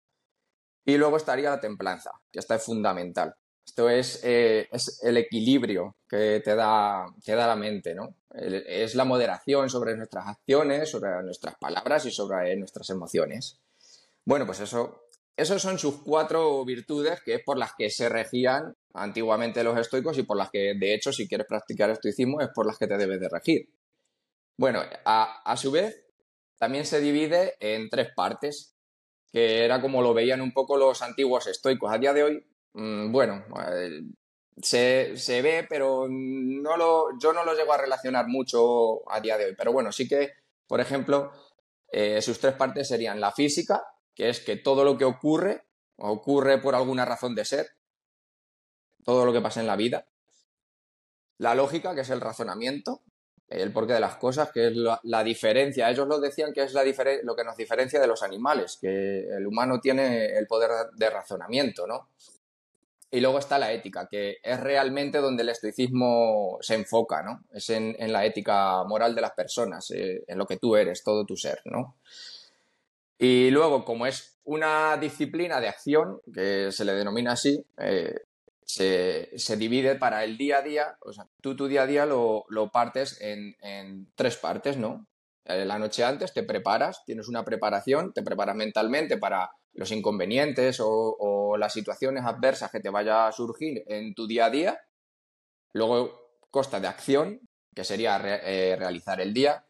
Y 0.84 0.96
luego 0.96 1.16
estaría 1.16 1.50
la 1.50 1.60
templanza, 1.60 2.12
que 2.30 2.38
esta 2.38 2.54
es 2.54 2.64
fundamental. 2.64 3.34
Esto 3.66 3.90
es, 3.90 4.20
eh, 4.22 4.68
es 4.70 5.02
el 5.02 5.16
equilibrio 5.16 5.96
que 6.08 6.40
te 6.44 6.54
da, 6.54 7.06
da 7.26 7.46
la 7.46 7.56
mente, 7.56 7.94
¿no? 7.94 8.14
Es 8.30 8.94
la 8.94 9.04
moderación 9.04 9.68
sobre 9.68 9.96
nuestras 9.96 10.28
acciones, 10.28 10.90
sobre 10.90 11.22
nuestras 11.22 11.56
palabras 11.58 12.06
y 12.06 12.10
sobre 12.10 12.56
nuestras 12.56 12.88
emociones. 12.90 13.58
Bueno, 14.24 14.46
pues 14.46 14.60
eso 14.60 15.06
esas 15.36 15.60
son 15.60 15.78
sus 15.78 16.02
cuatro 16.02 16.64
virtudes 16.64 17.20
que 17.22 17.34
es 17.34 17.42
por 17.44 17.58
las 17.58 17.74
que 17.76 17.90
se 17.90 18.08
regían 18.08 18.74
antiguamente 18.94 19.62
los 19.62 19.78
estoicos 19.78 20.16
y 20.16 20.22
por 20.22 20.38
las 20.38 20.50
que, 20.50 20.74
de 20.74 20.94
hecho, 20.94 21.12
si 21.12 21.28
quieres 21.28 21.46
practicar 21.46 21.90
estoicismo, 21.90 22.40
es 22.40 22.48
por 22.54 22.66
las 22.66 22.78
que 22.78 22.86
te 22.86 22.96
debes 22.96 23.20
de 23.20 23.28
regir. 23.28 23.68
Bueno, 24.56 24.80
a, 25.04 25.56
su 25.58 25.70
vez, 25.70 26.06
también 26.56 26.86
se 26.86 27.00
divide 27.00 27.54
en 27.60 27.90
tres 27.90 28.08
partes, 28.16 28.74
que 29.30 29.66
era 29.66 29.82
como 29.82 30.00
lo 30.00 30.14
veían 30.14 30.40
un 30.40 30.54
poco 30.54 30.78
los 30.78 31.02
antiguos 31.02 31.46
estoicos. 31.46 31.92
A 31.92 31.98
día 31.98 32.14
de 32.14 32.22
hoy, 32.22 32.46
bueno, 32.76 33.44
eh, 33.72 34.02
se, 34.60 35.42
ve, 35.42 35.66
pero 35.68 36.06
no 36.08 36.76
lo, 36.76 37.18
yo 37.18 37.32
no 37.32 37.44
lo 37.44 37.54
llego 37.54 37.72
a 37.72 37.78
relacionar 37.78 38.26
mucho 38.28 39.10
a 39.10 39.20
día 39.20 39.38
de 39.38 39.46
hoy. 39.46 39.54
Pero 39.56 39.72
bueno, 39.72 39.92
sí 39.92 40.06
que, 40.06 40.32
por 40.66 40.80
ejemplo, 40.80 41.32
eh, 41.90 42.20
sus 42.20 42.38
tres 42.38 42.54
partes 42.54 42.88
serían 42.88 43.20
la 43.20 43.32
física, 43.32 43.82
que 44.14 44.28
es 44.28 44.40
que 44.40 44.56
todo 44.56 44.84
lo 44.84 44.98
que 44.98 45.04
ocurre, 45.04 45.64
ocurre 45.96 46.58
por 46.58 46.74
alguna 46.74 47.04
razón 47.04 47.34
de 47.34 47.44
ser, 47.44 47.66
todo 49.04 49.24
lo 49.24 49.32
que 49.32 49.40
pasa 49.40 49.60
en 49.60 49.66
la 49.66 49.76
vida. 49.76 50.06
La 51.38 51.54
lógica, 51.54 51.94
que 51.94 52.00
es 52.00 52.10
el 52.10 52.20
razonamiento, 52.20 53.02
el 53.48 53.72
porqué 53.72 53.92
de 53.92 54.00
las 54.00 54.16
cosas, 54.16 54.50
que 54.52 54.68
es 54.68 54.72
la, 54.74 55.24
diferencia. 55.24 55.88
Ellos 55.88 56.08
lo 56.08 56.18
decían 56.18 56.52
que 56.52 56.62
es 56.64 56.72
la 56.72 56.82
lo 57.22 57.36
que 57.36 57.44
nos 57.44 57.56
diferencia 57.56 58.00
de 58.00 58.06
los 58.06 58.22
animales, 58.22 58.78
que 58.80 59.28
el 59.28 59.46
humano 59.46 59.80
tiene 59.80 60.36
el 60.36 60.46
poder 60.46 60.70
de 60.94 61.10
razonamiento, 61.10 61.86
¿no? 61.86 62.08
Y 63.10 63.20
luego 63.20 63.38
está 63.38 63.58
la 63.58 63.72
ética, 63.72 64.08
que 64.10 64.38
es 64.42 64.60
realmente 64.60 65.18
donde 65.18 65.42
el 65.42 65.48
estoicismo 65.50 66.58
se 66.60 66.74
enfoca, 66.74 67.22
¿no? 67.22 67.44
Es 67.52 67.70
en, 67.70 67.94
la 68.12 68.24
ética 68.24 68.82
moral 68.84 69.14
de 69.14 69.20
las 69.20 69.32
personas, 69.32 69.90
eh, 69.92 70.24
en 70.26 70.38
lo 70.38 70.46
que 70.46 70.56
tú 70.56 70.76
eres, 70.76 71.04
todo 71.04 71.24
tu 71.24 71.36
ser, 71.36 71.60
¿no? 71.64 71.96
Y 73.18 73.50
luego, 73.50 73.84
como 73.84 74.06
es 74.06 74.38
una 74.44 74.96
disciplina 74.96 75.60
de 75.60 75.68
acción, 75.68 76.20
que 76.32 76.70
se 76.72 76.84
le 76.84 76.92
denomina 76.92 77.32
así, 77.32 77.64
eh, 77.78 78.14
se, 78.66 79.56
divide 79.56 79.94
para 79.94 80.24
el 80.24 80.36
día 80.36 80.58
a 80.58 80.62
día, 80.62 80.98
o 81.00 81.12
sea, 81.12 81.26
tú 81.40 81.56
tu 81.56 81.68
día 81.68 81.82
a 81.82 81.86
día 81.86 82.04
lo, 82.04 82.44
partes 82.72 83.18
en, 83.20 84.08
tres 84.14 84.36
partes, 84.36 84.76
¿no? 84.76 85.06
Eh, 85.44 85.64
la 85.64 85.78
noche 85.78 86.04
antes 86.04 86.32
te 86.32 86.42
preparas, 86.42 87.04
tienes 87.04 87.28
una 87.28 87.44
preparación, 87.44 88.12
te 88.12 88.22
preparas 88.22 88.56
mentalmente 88.56 89.16
para 89.16 89.50
los 89.76 89.92
inconvenientes 89.92 90.78
o, 90.80 91.56
las 91.58 91.72
situaciones 91.72 92.24
adversas 92.24 92.70
que 92.70 92.80
te 92.80 92.90
vaya 92.90 93.26
a 93.26 93.32
surgir 93.32 93.82
en 93.86 94.14
tu 94.14 94.26
día 94.26 94.46
a 94.46 94.50
día. 94.50 94.80
Luego, 95.72 96.40
costa 96.50 96.80
de 96.80 96.86
acción, 96.86 97.40
que 97.74 97.82
sería 97.82 98.20
eh, 98.44 98.76
realizar 98.76 99.20
el 99.22 99.32
día, 99.32 99.66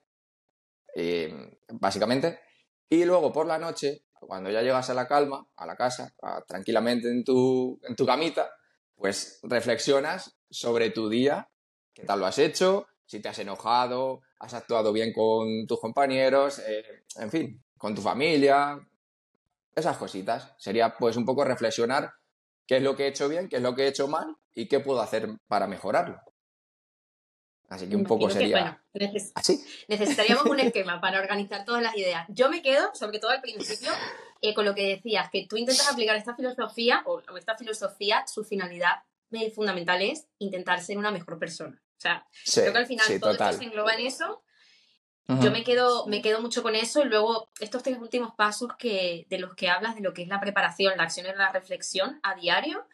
eh, 0.97 1.59
básicamente. 1.69 2.41
Y 2.89 3.05
luego 3.05 3.33
por 3.33 3.47
la 3.47 3.59
noche, 3.59 4.05
cuando 4.19 4.51
ya 4.51 4.63
llegas 4.63 4.91
a 4.91 4.95
la 4.95 5.07
calma, 5.07 5.47
a 5.57 5.67
la 5.67 5.77
casa, 5.77 6.13
tranquilamente 6.49 7.09
en 7.09 7.23
tu, 7.23 7.79
en 7.83 7.95
tu 7.95 8.05
camita, 8.05 8.51
pues 8.97 9.39
reflexionas 9.45 10.37
sobre 10.51 10.91
tu 10.91 11.09
día, 11.09 11.49
qué 11.93 12.05
tal 12.05 12.19
lo 12.19 12.27
has 12.27 12.39
hecho, 12.39 12.89
si 13.05 13.21
te 13.21 13.29
has 13.29 13.39
enojado, 13.39 14.23
has 14.41 14.55
actuado 14.55 14.93
bien 14.93 15.13
con 15.13 15.67
tus 15.67 15.81
compañeros, 15.81 16.61
eh, 16.61 17.05
en 17.17 17.31
fin, 17.31 17.65
con 17.79 17.95
tu 17.95 18.03
familia, 18.03 18.81
esas 19.77 19.97
cositas. 19.99 20.55
Sería 20.59 20.97
pues 20.97 21.17
un 21.17 21.25
poco 21.25 21.45
reflexionar 21.45 22.13
qué 22.67 22.79
es 22.79 22.83
lo 22.83 22.97
que 22.97 23.05
he 23.05 23.09
hecho 23.09 23.29
bien, 23.29 23.49
qué 23.49 23.57
es 23.57 23.63
lo 23.63 23.75
que 23.75 23.85
he 23.85 23.89
hecho 23.89 24.09
mal 24.09 24.37
y 24.55 24.67
qué 24.67 24.81
puedo 24.81 25.01
hacer 25.01 25.29
para 25.47 25.67
mejorarlo. 25.69 26.21
Así 27.69 27.89
que 27.89 27.97
un 27.97 28.05
poco 28.05 28.31
sería 28.31 28.81
así. 29.35 29.65
Necesitaríamos 29.89 30.47
un 30.47 30.61
esquema 30.61 31.01
para 31.01 31.21
organizar 31.21 31.65
todas 31.65 31.83
las 31.83 31.97
ideas. 31.97 32.25
Yo 32.29 32.49
me 32.49 32.63
quedo, 32.63 32.91
sobre 32.95 33.19
todo 33.19 33.33
al 33.33 33.41
principio, 33.41 33.91
eh, 34.41 34.55
con 34.55 34.65
lo 34.65 34.75
que 34.75 34.89
decías, 34.89 35.29
que 35.31 35.47
tú 35.49 35.57
intentas 35.57 35.91
aplicar 35.91 36.17
esta 36.17 36.35
filosofía 36.37 37.03
o, 37.07 37.21
esta 37.37 37.57
filosofía, 37.57 38.25
su 38.27 38.45
finalidad 38.45 39.03
fundamental 39.55 40.01
es 40.01 40.29
intentar 40.39 40.81
ser 40.81 40.97
una 40.97 41.11
mejor 41.11 41.39
persona. 41.39 41.83
O 41.97 42.01
sea, 42.01 42.27
creo 42.55 42.73
que 42.73 42.79
al 42.79 42.87
final 42.87 43.21
todo 43.21 43.33
esto 43.33 43.53
se 43.53 43.65
engloba 43.65 43.95
en 43.95 44.07
eso. 44.07 44.43
Yo 45.29 45.51
me 45.51 45.65
quedo, 45.65 46.07
me 46.07 46.23
quedo 46.23 46.41
mucho 46.41 46.63
con 46.63 46.77
eso 46.77 47.03
y 47.03 47.07
luego 47.07 47.51
estos 47.59 47.83
tres 47.83 47.99
últimos 47.99 48.33
pasos 48.35 48.71
que, 48.79 49.27
de 49.29 49.39
los 49.39 49.55
que 49.55 49.69
hablas, 49.69 49.97
de 49.97 50.01
lo 50.01 50.15
que 50.15 50.23
es 50.23 50.29
la 50.29 50.39
preparación, 50.41 50.97
la 50.97 51.03
acción 51.03 51.27
y 51.27 51.37
la 51.37 51.51
reflexión 51.51 52.21
a 52.23 52.37
diario, 52.37 52.87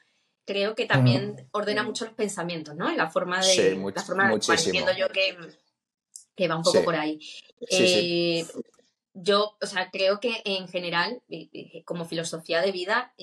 creo 0.47 0.75
que 0.75 0.87
también 0.87 1.49
ordena 1.53 1.83
mucho 1.83 2.07
los 2.07 2.15
pensamientos, 2.15 2.75
¿no? 2.75 2.89
En 2.89 2.97
la 2.97 3.11
forma 3.11 3.39
de... 3.39 3.43
Sí, 3.43 3.77
la 3.95 4.03
forma, 4.03 4.33
entiendo 4.33 4.93
yo 4.93 5.09
que, 5.11 5.37
que, 6.35 6.49
va 6.49 6.57
un 6.57 6.63
poco 6.63 6.83
por 6.83 6.95
ahí. 6.95 7.21
Eh, 7.71 8.47
yo, 9.13 9.59
o 9.61 9.67
sea, 9.67 9.91
creo 9.91 10.19
que 10.19 10.41
en 10.47 10.69
general, 10.69 11.23
eh, 11.29 11.51
eh, 11.53 11.85
como 11.85 12.07
filosofía 12.07 12.63
de 12.63 12.73
vida, 12.73 13.15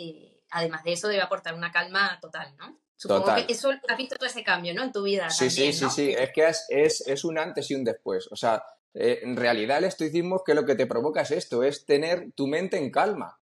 además 0.51 0.83
de 0.83 0.93
eso, 0.93 1.07
debe 1.07 1.23
aportar 1.23 1.55
una 1.55 1.71
calma 1.71 2.19
total, 2.21 2.55
¿no? 2.57 2.79
Supongo 2.95 3.33
que 3.33 3.45
eso 3.53 3.71
has 3.87 3.97
visto 3.97 4.17
todo 4.17 4.27
ese 4.27 4.43
cambio, 4.43 4.73
¿no? 4.73 4.83
En 4.83 4.91
tu 4.91 5.03
vida. 5.03 5.29
Sí, 5.29 5.49
sí, 5.49 5.71
sí, 5.71 5.89
sí. 5.89 6.11
Es 6.11 6.31
que 6.33 6.47
es, 6.47 7.01
es, 7.07 7.23
un 7.23 7.39
antes 7.39 7.71
y 7.71 7.75
un 7.75 7.85
después. 7.85 8.27
O 8.29 8.35
sea, 8.35 8.61
en 8.93 9.35
realidad 9.35 9.77
el 9.77 9.85
estoicismo 9.85 10.43
que 10.43 10.53
lo 10.53 10.65
que 10.65 10.75
te 10.75 10.87
provoca 10.87 11.21
es 11.21 11.31
esto, 11.31 11.63
es 11.63 11.85
tener 11.85 12.31
tu 12.33 12.47
mente 12.47 12.77
en 12.77 12.91
calma. 12.91 13.39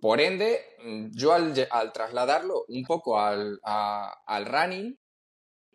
Por 0.00 0.20
ende, 0.20 0.60
yo 1.12 1.32
al, 1.32 1.54
trasladarlo 1.92 2.64
un 2.68 2.82
poco 2.84 3.20
al, 3.20 3.60
al, 3.62 4.46
running, 4.46 4.98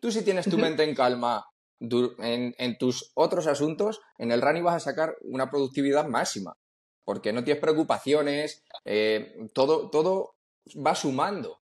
tú 0.00 0.12
si 0.12 0.22
tienes 0.22 0.48
tu 0.50 0.58
mente 0.58 0.84
en 0.84 0.94
calma 0.94 1.46
en, 1.80 2.54
en, 2.58 2.78
tus 2.78 3.10
otros 3.14 3.46
asuntos, 3.46 4.00
en 4.18 4.32
el 4.32 4.42
running 4.42 4.64
vas 4.64 4.74
a 4.76 4.90
sacar 4.90 5.16
una 5.22 5.50
productividad 5.50 6.06
máxima, 6.06 6.56
porque 7.04 7.32
no 7.32 7.44
tienes 7.44 7.60
preocupaciones, 7.60 8.64
eh, 8.84 9.34
todo, 9.54 9.90
todo 9.90 10.34
va 10.76 10.94
sumando. 10.94 11.62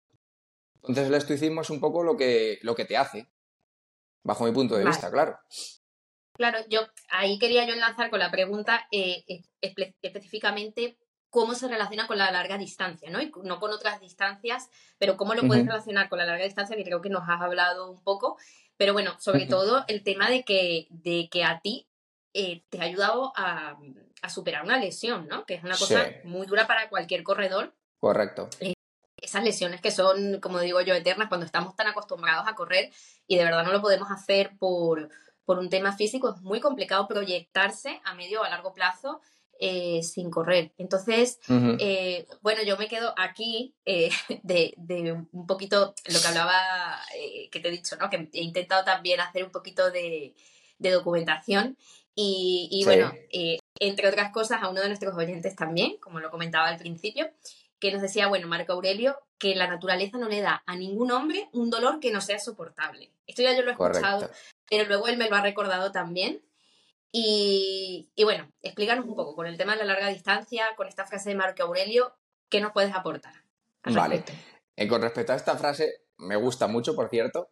Entonces 0.77 1.09
el 1.09 1.15
estoicismo 1.15 1.63
es 1.63 1.71
un 1.71 1.81
poco 1.81 2.03
lo 2.03 2.17
que, 2.17 2.59
lo 2.63 2.75
que 2.75 2.85
te 2.85 2.97
hace, 2.97 3.29
bajo 4.23 4.45
mi 4.45 4.53
punto 4.53 4.77
de 4.77 4.85
vista, 4.85 5.11
claro. 5.11 5.39
Claro, 6.35 6.59
yo 6.69 6.81
ahí 7.11 7.39
quería 7.39 7.67
yo 7.67 7.75
enlazar 7.75 8.11
con 8.11 8.19
la 8.19 8.31
pregunta 8.31 8.87
eh, 8.91 9.25
específicamente 9.61 10.97
cómo 11.33 11.55
se 11.55 11.67
relaciona 11.67 12.07
con 12.07 12.19
la 12.19 12.31
larga 12.31 12.59
distancia, 12.59 13.11
¿no? 13.11 13.21
Y 13.21 13.33
no 13.43 13.59
con 13.59 13.71
otras 13.71 14.01
distancias, 14.01 14.69
pero 14.99 15.17
cómo 15.17 15.35
lo 15.35 15.43
puedes 15.47 15.67
relacionar 15.67 16.11
con 16.11 16.19
la 16.19 16.27
larga 16.27 16.45
distancia, 16.45 16.77
que 16.77 16.85
creo 16.85 17.01
que 17.01 17.09
nos 17.09 17.27
has 17.27 17.41
hablado 17.41 17.91
un 17.91 18.03
poco. 18.03 18.37
Pero 18.77 18.93
bueno, 18.93 19.19
sobre 19.19 19.47
todo 19.47 19.85
el 19.89 20.03
tema 20.03 20.29
de 20.29 20.45
que, 20.45 20.89
de 20.91 21.29
que 21.31 21.45
a 21.45 21.61
ti 21.61 21.89
eh, 22.35 22.65
te 22.69 22.81
ha 22.81 22.85
ayudado 22.85 23.33
a, 23.35 23.79
superar 24.29 24.63
una 24.63 24.79
lesión, 24.79 25.27
¿no? 25.27 25.47
Que 25.47 25.55
es 25.55 25.65
una 25.65 25.77
cosa 25.77 26.07
muy 26.25 26.47
dura 26.47 26.67
para 26.67 26.89
cualquier 26.91 27.23
corredor. 27.23 27.75
Correcto. 27.99 28.49
Eh, 28.61 28.75
esas 29.17 29.43
lesiones 29.43 29.81
que 29.81 29.91
son, 29.91 30.39
como 30.41 30.61
digo 30.61 30.83
yo, 30.83 30.95
eternas 30.95 31.29
cuando 31.29 31.47
estamos 31.47 31.75
tan 31.77 31.87
acostumbrados 31.87 32.47
a 32.47 32.55
correr 32.55 32.91
y 33.27 33.37
de 33.37 33.45
verdad 33.45 33.65
no 33.65 33.73
lo 33.73 33.81
podemos 33.81 34.11
hacer 34.11 34.53
por, 34.59 35.09
por 35.45 35.59
un 35.59 35.69
tema 35.69 35.97
físico, 35.97 36.35
es 36.35 36.41
muy 36.43 36.61
complicado 36.61 37.07
proyectarse 37.09 38.01
a 38.05 38.15
medio 38.15 38.41
o 38.41 38.45
a 38.45 38.49
largo 38.49 38.73
plazo 38.73 39.21
eh, 39.65 40.03
sin 40.03 40.29
correr. 40.29 40.73
Entonces, 40.77 41.39
eh, 41.79 42.27
bueno, 42.41 42.65
yo 42.65 42.77
me 42.77 42.89
quedo 42.89 43.15
aquí 43.17 43.77
eh, 43.87 44.11
de, 44.43 44.75
un 45.31 45.47
poquito 45.47 45.95
lo 46.07 46.21
que 46.21 46.27
hablaba, 46.27 46.61
que 47.51 47.61
te 47.61 47.69
he 47.69 47.71
dicho, 47.71 47.97
¿no? 47.97 48.11
Que 48.11 48.29
he 48.33 48.43
intentado 48.43 48.85
también 48.85 49.21
hacer 49.21 49.45
un 49.45 49.53
poquito 49.53 49.93
de, 49.93 50.35
documentación 50.79 51.77
y, 52.17 52.83
bueno, 52.85 53.13
entre 53.79 54.09
otras 54.09 54.33
cosas, 54.33 54.65
a 54.65 54.69
uno 54.69 54.81
de 54.81 54.89
nuestros 54.89 55.15
oyentes 55.15 55.55
también, 55.55 55.97
como 55.99 56.19
lo 56.19 56.33
comentaba 56.33 56.67
al 56.67 56.77
principio, 56.77 57.31
que 57.79 57.93
nos 57.93 58.03
decía, 58.03 58.27
bueno, 58.27 58.49
Marco 58.49 58.73
Aurelio, 58.73 59.17
que 59.39 59.55
la 59.55 59.69
naturaleza 59.69 60.19
no 60.19 60.29
le 60.29 60.41
da 60.41 60.63
a 60.67 60.77
ningún 60.77 61.13
hombre 61.13 61.49
un 61.53 61.71
dolor 61.71 62.01
que 62.01 62.11
no 62.11 62.21
sea 62.21 62.41
soportable. 62.41 63.11
Esto 63.27 63.43
ya 63.43 63.57
yo 63.57 63.63
lo 63.63 63.71
he 63.71 63.73
escuchado, 63.73 64.29
pero 64.69 64.85
luego 64.87 65.09
él 65.09 65.17
me 65.17 65.29
lo 65.29 65.37
ha 65.37 65.43
recordado 65.43 65.93
también. 65.93 66.43
Y, 67.15 68.11
bueno, 68.25 68.51
explícanos 68.63 69.05
un 69.05 69.15
poco 69.15 69.37
con 69.37 69.47
el 69.47 69.59
tema 69.59 69.73
de 69.73 69.81
la 69.81 69.93
larga 69.93 70.09
distancia, 70.09 70.69
con 70.77 70.89
esta 70.89 71.07
frase 71.07 71.29
de 71.29 71.37
Marco 71.37 71.63
Aurelio, 71.63 72.15
¿qué 72.49 72.61
nos 72.61 72.73
puedes 72.73 72.95
aportar? 72.95 73.35
Vale. 73.85 74.25
Eh, 74.77 74.89
con 74.89 75.03
respecto 75.03 75.33
a 75.33 75.37
esta 75.37 75.59
frase, 75.59 76.05
me 76.17 76.37
gusta 76.37 76.69
mucho, 76.69 76.97
por 76.97 77.11
cierto, 77.11 77.51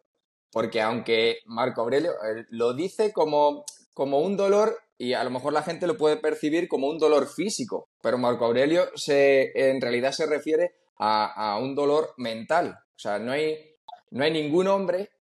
porque 0.51 0.81
aunque 0.81 1.39
Marco 1.45 1.81
Aurelio 1.81 2.11
eh, 2.11 2.45
lo 2.49 2.73
dice 2.73 3.13
como, 3.13 3.63
como 3.93 4.21
un 4.21 4.35
dolor, 4.35 4.79
y 4.97 5.13
a 5.13 5.23
lo 5.23 5.29
mejor 5.29 5.53
la 5.53 5.63
gente 5.63 5.85
lo 5.85 5.97
puede 5.97 6.17
percibir 6.17 6.67
como 6.67 6.87
un 6.87 6.97
dolor 6.97 7.27
físico, 7.27 7.89
pero 8.01 8.17
Marco 8.17 8.45
Aurelio 8.45 8.89
se, 8.95 9.51
en 9.53 9.79
realidad 9.79 10.11
se 10.11 10.25
refiere 10.25 10.73
a, 10.97 11.53
a 11.53 11.59
un 11.59 11.75
dolor 11.75 12.15
mental. 12.17 12.79
O 12.95 12.99
sea, 12.99 13.19
no 13.19 13.31
hay, 13.31 13.75
no 14.09 14.23
hay 14.23 14.31
ningún 14.31 14.67
hombre 14.67 15.11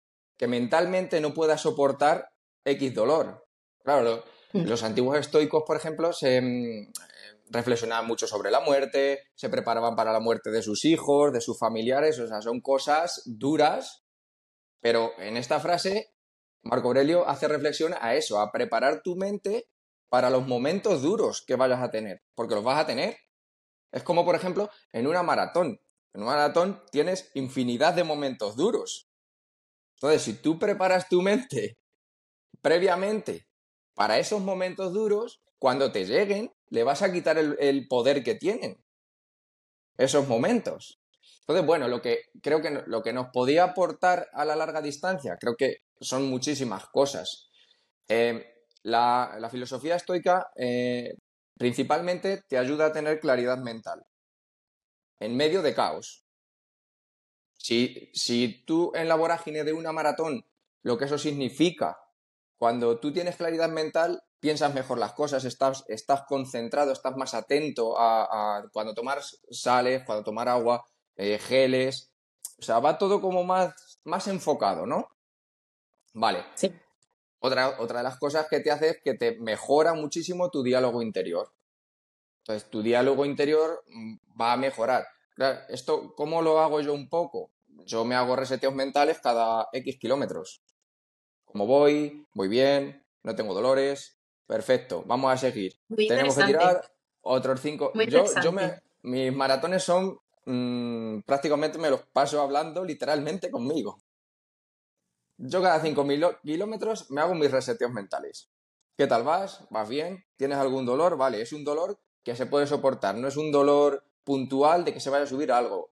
que 0.40 0.48
mentalmente 0.48 1.20
no 1.20 1.34
pueda 1.34 1.58
soportar 1.58 2.30
X 2.64 2.94
dolor. 2.94 3.46
Claro, 3.84 4.24
mm. 4.54 4.62
los 4.62 4.82
antiguos 4.82 5.18
estoicos, 5.18 5.64
por 5.66 5.76
ejemplo, 5.76 6.14
se 6.14 6.40
mm, 6.40 6.92
reflexionaban 7.50 8.06
mucho 8.06 8.26
sobre 8.26 8.50
la 8.50 8.60
muerte, 8.60 9.24
se 9.34 9.50
preparaban 9.50 9.94
para 9.96 10.14
la 10.14 10.20
muerte 10.20 10.50
de 10.50 10.62
sus 10.62 10.86
hijos, 10.86 11.34
de 11.34 11.42
sus 11.42 11.58
familiares, 11.58 12.18
o 12.20 12.26
sea, 12.26 12.40
son 12.40 12.62
cosas 12.62 13.20
duras, 13.26 14.02
pero 14.80 15.12
en 15.18 15.36
esta 15.36 15.60
frase 15.60 16.14
Marco 16.62 16.88
Aurelio 16.88 17.28
hace 17.28 17.46
reflexión 17.46 17.94
a 18.00 18.14
eso, 18.14 18.40
a 18.40 18.50
preparar 18.50 19.02
tu 19.02 19.16
mente 19.16 19.68
para 20.08 20.30
los 20.30 20.46
momentos 20.46 21.02
duros 21.02 21.44
que 21.46 21.56
vayas 21.56 21.82
a 21.82 21.90
tener, 21.90 22.22
porque 22.34 22.54
los 22.54 22.64
vas 22.64 22.80
a 22.80 22.86
tener. 22.86 23.18
Es 23.92 24.02
como, 24.02 24.24
por 24.24 24.36
ejemplo, 24.36 24.70
en 24.94 25.06
una 25.06 25.22
maratón. 25.22 25.82
En 26.14 26.22
una 26.22 26.30
maratón 26.30 26.82
tienes 26.90 27.30
infinidad 27.34 27.92
de 27.92 28.04
momentos 28.04 28.56
duros. 28.56 29.09
Entonces, 30.00 30.22
si 30.22 30.34
tú 30.34 30.58
preparas 30.58 31.08
tu 31.08 31.20
mente 31.20 31.76
previamente 32.62 33.46
para 33.94 34.18
esos 34.18 34.40
momentos 34.40 34.94
duros, 34.94 35.42
cuando 35.58 35.92
te 35.92 36.06
lleguen, 36.06 36.50
le 36.70 36.84
vas 36.84 37.02
a 37.02 37.12
quitar 37.12 37.36
el, 37.36 37.86
poder 37.86 38.24
que 38.24 38.34
tienen 38.34 38.82
esos 39.98 40.26
momentos. 40.26 40.98
Entonces, 41.40 41.66
bueno, 41.66 41.86
lo 41.86 42.00
que 42.00 42.22
creo 42.42 42.62
que 42.62 42.82
lo 42.86 43.02
que 43.02 43.12
nos 43.12 43.26
podía 43.30 43.64
aportar 43.64 44.28
a 44.32 44.46
la 44.46 44.56
larga 44.56 44.80
distancia, 44.80 45.36
creo 45.38 45.54
que 45.56 45.78
son 46.00 46.30
muchísimas 46.30 46.86
cosas. 46.86 47.50
Eh, 48.08 48.54
la, 48.84 49.48
filosofía 49.50 49.96
estoica 49.96 50.50
eh, 50.56 51.12
principalmente 51.58 52.42
te 52.48 52.56
ayuda 52.56 52.86
a 52.86 52.92
tener 52.92 53.20
claridad 53.20 53.58
mental 53.58 54.02
en 55.18 55.36
medio 55.36 55.60
de 55.60 55.74
caos. 55.74 56.24
Si, 57.62 58.10
si 58.14 58.64
tú 58.66 58.90
en 58.94 59.06
la 59.06 59.16
vorágine 59.16 59.64
de 59.64 59.74
una 59.74 59.92
maratón 59.92 60.44
lo 60.82 60.96
que 60.96 61.04
eso 61.04 61.18
significa 61.18 61.98
cuando 62.56 62.98
tú 62.98 63.12
tienes 63.12 63.36
claridad 63.36 63.68
mental, 63.68 64.22
piensas 64.38 64.74
mejor 64.74 64.98
las 64.98 65.12
cosas, 65.12 65.44
estás, 65.44 65.84
estás 65.88 66.22
concentrado, 66.26 66.92
estás 66.92 67.16
más 67.16 67.34
atento 67.34 67.94
a, 67.98 68.64
cuando 68.72 68.94
tomar 68.94 69.20
sales, 69.50 70.02
cuando 70.04 70.24
tomar 70.24 70.48
agua, 70.48 70.84
eh, 71.16 71.38
geles. 71.38 72.12
O 72.58 72.62
sea, 72.62 72.78
va 72.78 72.98
todo 72.98 73.20
como 73.20 73.44
más, 73.44 74.00
más 74.04 74.28
enfocado, 74.28 74.86
¿no? 74.86 75.08
Vale. 76.12 76.44
Sí. 76.54 76.70
Otra, 77.38 77.80
otra 77.80 77.98
de 77.98 78.04
las 78.04 78.18
cosas 78.18 78.46
que 78.48 78.60
te 78.60 78.70
hace 78.70 78.90
es 78.90 79.02
que 79.02 79.14
te 79.14 79.38
mejora 79.38 79.94
muchísimo 79.94 80.50
tu 80.50 80.62
diálogo 80.62 81.00
interior. 81.00 81.50
Entonces, 82.40 82.68
tu 82.68 82.82
diálogo 82.82 83.24
interior 83.24 83.82
mm, 83.86 84.16
va 84.38 84.52
a 84.52 84.56
mejorar. 84.58 85.06
Esto, 85.68 86.14
¿cómo 86.14 86.42
lo 86.42 86.60
hago 86.60 86.80
yo 86.80 86.92
un 86.92 87.08
poco? 87.08 87.50
Yo 87.86 88.04
me 88.04 88.14
hago 88.14 88.36
reseteos 88.36 88.74
mentales 88.74 89.20
cada 89.20 89.68
X 89.72 89.98
kilómetros. 89.98 90.62
Como 91.44 91.66
voy, 91.66 92.26
voy 92.34 92.48
bien, 92.48 93.04
no 93.22 93.34
tengo 93.34 93.54
dolores, 93.54 94.18
perfecto, 94.46 95.02
vamos 95.06 95.32
a 95.32 95.36
seguir. 95.36 95.74
Tenemos 95.96 96.36
que 96.36 96.44
tirar 96.44 96.82
otros 97.22 97.60
cinco. 97.60 97.92
yo, 98.08 98.24
yo 98.42 98.52
me, 98.52 98.80
mis 99.02 99.32
maratones 99.34 99.82
son 99.82 100.18
mm, 100.44 101.20
prácticamente 101.20 101.78
me 101.78 101.90
los 101.90 102.02
paso 102.02 102.40
hablando 102.40 102.84
literalmente 102.84 103.50
conmigo. 103.50 104.00
Yo 105.38 105.62
cada 105.62 105.80
cinco 105.80 106.06
kilómetros 106.42 107.10
me 107.10 107.22
hago 107.22 107.34
mis 107.34 107.50
reseteos 107.50 107.92
mentales. 107.92 108.50
¿Qué 108.96 109.06
tal 109.06 109.22
vas? 109.22 109.64
¿Vas 109.70 109.88
bien? 109.88 110.26
¿Tienes 110.36 110.58
algún 110.58 110.84
dolor? 110.84 111.16
Vale, 111.16 111.40
es 111.40 111.54
un 111.54 111.64
dolor 111.64 111.98
que 112.22 112.36
se 112.36 112.44
puede 112.44 112.66
soportar, 112.66 113.14
no 113.16 113.28
es 113.28 113.38
un 113.38 113.50
dolor 113.50 114.04
puntual 114.30 114.84
de 114.84 114.94
que 114.94 115.00
se 115.00 115.10
vaya 115.10 115.24
a 115.24 115.26
subir 115.26 115.50
algo. 115.50 115.90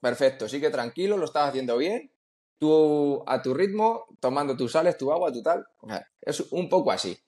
Perfecto, 0.00 0.48
sigue 0.48 0.70
tranquilo, 0.70 1.16
lo 1.16 1.24
estás 1.24 1.48
haciendo 1.48 1.76
bien, 1.76 2.12
tú 2.56 3.24
a 3.26 3.42
tu 3.42 3.52
ritmo, 3.52 4.06
tomando 4.20 4.56
tus 4.56 4.70
sales, 4.70 4.96
tu 4.96 5.10
agua, 5.10 5.32
tu 5.32 5.42
tal. 5.42 5.66
Es 6.20 6.38
un 6.52 6.68
poco 6.68 6.92
así. 6.92 7.18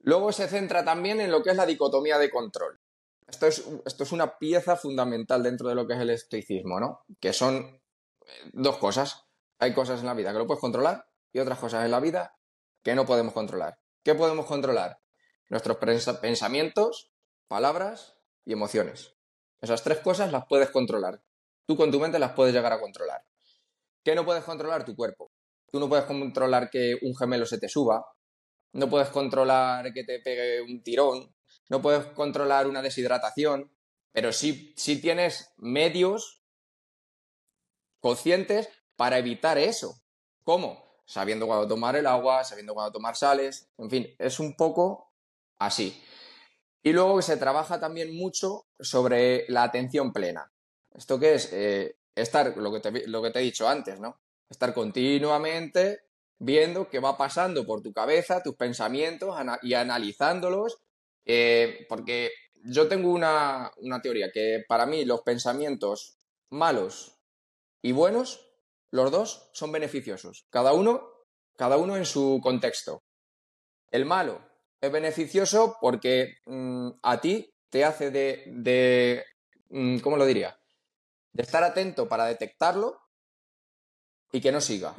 Luego 0.00 0.30
se 0.30 0.46
centra 0.46 0.84
también 0.84 1.22
en 1.22 1.30
lo 1.30 1.42
que 1.42 1.52
es 1.52 1.56
la 1.56 1.64
dicotomía 1.64 2.18
de 2.18 2.30
control. 2.30 2.78
Esto 3.26 3.46
es, 3.46 3.66
esto 3.86 4.02
es 4.02 4.12
una 4.12 4.36
pieza 4.36 4.76
fundamental 4.76 5.42
dentro 5.42 5.70
de 5.70 5.74
lo 5.74 5.86
que 5.86 5.94
es 5.94 6.00
el 6.00 6.10
estoicismo, 6.10 6.78
¿no? 6.78 7.06
Que 7.18 7.32
son 7.32 7.64
eh, 7.64 8.50
dos 8.52 8.76
cosas. 8.76 9.24
Hay 9.58 9.72
cosas 9.72 10.00
en 10.00 10.06
la 10.06 10.12
vida 10.12 10.32
que 10.32 10.38
lo 10.38 10.46
puedes 10.46 10.60
controlar 10.60 11.08
y 11.32 11.38
otras 11.38 11.58
cosas 11.58 11.86
en 11.86 11.90
la 11.90 12.00
vida 12.00 12.36
que 12.82 12.94
no 12.94 13.06
podemos 13.06 13.32
controlar. 13.32 13.78
¿Qué 14.02 14.14
podemos 14.14 14.44
controlar? 14.44 15.00
Nuestros 15.48 15.78
pensamientos, 16.20 17.10
palabras 17.48 18.18
y 18.44 18.52
emociones. 18.52 19.13
Esas 19.64 19.82
tres 19.82 20.00
cosas 20.00 20.30
las 20.30 20.44
puedes 20.46 20.68
controlar. 20.68 21.22
Tú 21.66 21.74
con 21.74 21.90
tu 21.90 21.98
mente 21.98 22.18
las 22.18 22.32
puedes 22.32 22.54
llegar 22.54 22.74
a 22.74 22.80
controlar. 22.80 23.24
¿Qué 24.04 24.14
no 24.14 24.26
puedes 24.26 24.44
controlar? 24.44 24.84
Tu 24.84 24.94
cuerpo. 24.94 25.32
Tú 25.72 25.80
no 25.80 25.88
puedes 25.88 26.04
controlar 26.04 26.68
que 26.68 26.98
un 27.00 27.16
gemelo 27.16 27.46
se 27.46 27.58
te 27.58 27.70
suba, 27.70 28.04
no 28.74 28.90
puedes 28.90 29.08
controlar 29.08 29.94
que 29.94 30.04
te 30.04 30.20
pegue 30.20 30.60
un 30.60 30.82
tirón, 30.82 31.34
no 31.70 31.80
puedes 31.80 32.04
controlar 32.08 32.66
una 32.66 32.82
deshidratación, 32.82 33.72
pero 34.12 34.32
sí, 34.32 34.74
tienes 35.00 35.54
medios 35.56 36.42
conscientes 38.00 38.68
para 38.96 39.16
evitar 39.16 39.56
eso. 39.56 39.94
¿Cómo? 40.42 41.00
Sabiendo 41.06 41.46
cuándo 41.46 41.66
tomar 41.66 41.96
el 41.96 42.06
agua, 42.06 42.44
sabiendo 42.44 42.74
cuándo 42.74 42.92
tomar 42.92 43.16
sales, 43.16 43.70
en 43.78 43.88
fin, 43.88 44.14
es 44.18 44.38
un 44.40 44.56
poco 44.56 45.14
así. 45.56 45.98
Y 46.86 46.92
luego 46.92 47.22
se 47.22 47.38
trabaja 47.38 47.80
también 47.80 48.14
mucho 48.14 48.66
sobre 48.78 49.46
la 49.48 49.62
atención 49.62 50.12
plena. 50.12 50.52
¿Esto 50.92 51.18
qué 51.18 51.34
es? 51.34 51.50
Eh, 51.50 51.96
estar, 52.14 52.54
lo 52.58 52.70
que, 52.70 52.80
te, 52.80 53.08
lo 53.08 53.22
que 53.22 53.30
te 53.30 53.38
he 53.38 53.42
dicho 53.42 53.66
antes, 53.66 53.98
¿no? 53.98 54.20
Estar 54.50 54.74
continuamente 54.74 56.02
viendo 56.38 56.90
qué 56.90 56.98
va 57.00 57.16
pasando 57.16 57.64
por 57.64 57.80
tu 57.80 57.94
cabeza, 57.94 58.42
tus 58.42 58.54
pensamientos 58.56 59.34
y 59.62 59.72
analizándolos, 59.72 60.78
eh, 61.24 61.86
porque 61.88 62.32
yo 62.64 62.86
tengo 62.86 63.10
una, 63.10 63.72
una 63.78 64.02
teoría 64.02 64.30
que 64.30 64.62
para 64.68 64.84
mí 64.84 65.06
los 65.06 65.22
pensamientos 65.22 66.18
malos 66.50 67.18
y 67.80 67.92
buenos 67.92 68.46
los 68.90 69.10
dos 69.10 69.48
son 69.54 69.72
beneficiosos, 69.72 70.46
cada 70.50 70.74
uno, 70.74 71.08
cada 71.56 71.78
uno 71.78 71.96
en 71.96 72.04
su 72.04 72.40
contexto. 72.42 73.02
El 73.90 74.04
malo 74.04 74.53
es 74.86 74.92
beneficioso 74.92 75.76
porque 75.80 76.38
mm, 76.46 76.88
a 77.02 77.20
ti 77.20 77.52
te 77.70 77.84
hace 77.84 78.10
de, 78.10 78.44
de 78.46 79.24
mm, 79.70 79.98
¿cómo 79.98 80.16
lo 80.16 80.26
diría? 80.26 80.58
De 81.32 81.42
estar 81.42 81.64
atento 81.64 82.08
para 82.08 82.26
detectarlo 82.26 83.00
y 84.32 84.40
que 84.40 84.52
no 84.52 84.60
siga. 84.60 84.94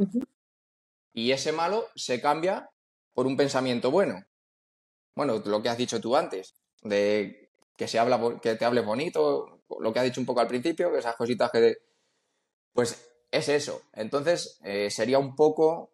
Y 1.13 1.31
ese 1.31 1.51
malo 1.51 1.87
se 1.95 2.21
cambia 2.21 2.69
por 3.13 3.27
un 3.27 3.37
pensamiento 3.37 3.91
bueno. 3.91 4.23
Bueno, 5.15 5.41
lo 5.45 5.61
que 5.61 5.69
has 5.69 5.77
dicho 5.77 6.01
tú 6.01 6.15
antes, 6.15 6.55
de 6.81 7.49
que 7.77 7.87
se 7.87 7.99
habla, 7.99 8.39
que 8.41 8.55
te 8.55 8.65
hables 8.65 8.85
bonito, 8.85 9.61
lo 9.79 9.93
que 9.93 9.99
has 9.99 10.05
dicho 10.05 10.19
un 10.19 10.25
poco 10.25 10.41
al 10.41 10.47
principio, 10.47 10.91
que 10.91 10.99
esas 10.99 11.15
cositas 11.15 11.51
que... 11.51 11.77
Pues 12.73 13.09
es 13.31 13.49
eso. 13.49 13.81
Entonces, 13.93 14.59
eh, 14.63 14.89
sería 14.89 15.19
un 15.19 15.35
poco 15.35 15.91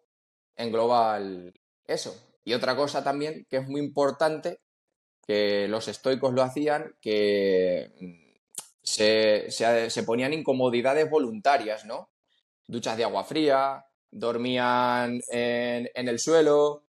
en 0.56 0.72
global 0.72 1.52
eso. 1.86 2.31
Y 2.44 2.54
otra 2.54 2.76
cosa 2.76 3.04
también 3.04 3.46
que 3.48 3.58
es 3.58 3.68
muy 3.68 3.80
importante, 3.80 4.60
que 5.26 5.68
los 5.68 5.88
estoicos 5.88 6.32
lo 6.34 6.42
hacían, 6.42 6.94
que 7.00 7.92
mm, 8.00 8.22
se, 8.82 9.50
se, 9.50 10.02
ponían 10.02 10.32
incomodidades 10.32 11.08
voluntarias, 11.08 11.84
¿no? 11.84 12.10
Duchas 12.66 12.96
de 12.96 13.04
agua 13.04 13.24
fría, 13.24 13.84
dormían 14.10 15.20
en, 15.28 16.08
el 16.08 16.18
suelo, 16.18 16.84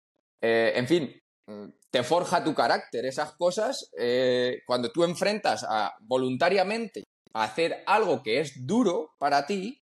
eh, 0.40 0.72
en 0.76 0.87
fin, 0.87 1.22
mm, 1.46 1.68
te 1.90 2.02
forja 2.02 2.44
tu 2.44 2.54
carácter. 2.54 3.06
Esas 3.06 3.32
cosas, 3.32 3.90
eh, 3.98 4.62
cuando 4.66 4.92
tú 4.92 5.04
enfrentas 5.04 5.66
voluntariamente 6.00 7.04
a 7.32 7.44
hacer 7.44 7.82
algo 7.87 8.22
que 8.22 8.40
es 8.40 8.66
duro 8.66 9.14
para 9.18 9.46
ti, 9.46 9.82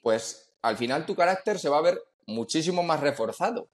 pues 0.00 0.54
al 0.62 0.76
final 0.76 1.06
tu 1.06 1.14
carácter 1.14 1.58
se 1.58 1.68
va 1.68 1.78
a 1.78 1.82
ver 1.82 2.00
muchísimo 2.26 2.82
más 2.82 3.00
reforzado. 3.00 3.70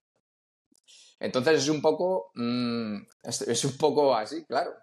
Entonces 1.19 1.63
es 1.63 1.69
un 1.69 1.81
poco, 1.81 2.31
mm, 2.35 2.97
es, 3.23 3.65
un 3.65 3.77
poco 3.77 4.15
así, 4.15 4.45
claro, 4.45 4.73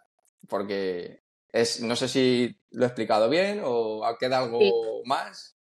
porque 0.49 1.23
es, 1.53 1.81
no 1.81 1.95
sé 1.97 2.09
si 2.09 2.59
lo 2.71 2.85
he 2.85 2.89
explicado 2.89 3.29
bien 3.29 3.61
o 3.65 4.03
queda 4.19 4.39
algo 4.39 4.61
más 5.05 5.57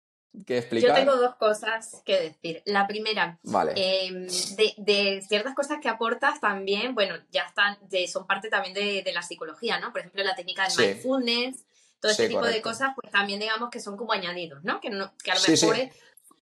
que 0.45 0.57
explicar. 0.59 0.89
Yo 0.89 0.95
tengo 0.95 1.15
dos 1.15 1.35
cosas 1.35 2.01
que 2.05 2.19
decir. 2.19 2.61
La 2.65 2.85
primera, 2.85 3.39
vale. 3.43 3.73
Em, 3.75 4.27
de, 4.27 5.23
ciertas 5.27 5.55
cosas 5.55 5.79
que 5.81 5.89
aportas 5.89 6.39
también, 6.39 6.93
bueno, 6.93 7.15
ya 7.31 7.43
están, 7.43 7.77
son 8.07 8.27
parte 8.27 8.49
también 8.49 8.73
de, 8.73 9.11
la 9.13 9.21
psicología, 9.21 9.79
¿no? 9.79 9.91
Por 9.91 10.01
ejemplo, 10.01 10.23
la 10.23 10.35
técnica 10.35 10.67
de 10.67 10.87
mindfulness 10.87 11.65
todo 11.99 12.11
este 12.11 12.27
tipo 12.27 12.45
de 12.45 12.61
cosas, 12.61 12.91
pues 12.95 13.11
también 13.11 13.39
digamos 13.39 13.69
que 13.69 13.79
son 13.79 13.97
como 13.97 14.13
añadidos, 14.13 14.63
¿no? 14.63 14.79
Que, 14.79 14.89
no, 14.89 15.13
que 15.23 15.31
a 15.31 15.35
lo 15.35 15.41
mejor 15.47 15.77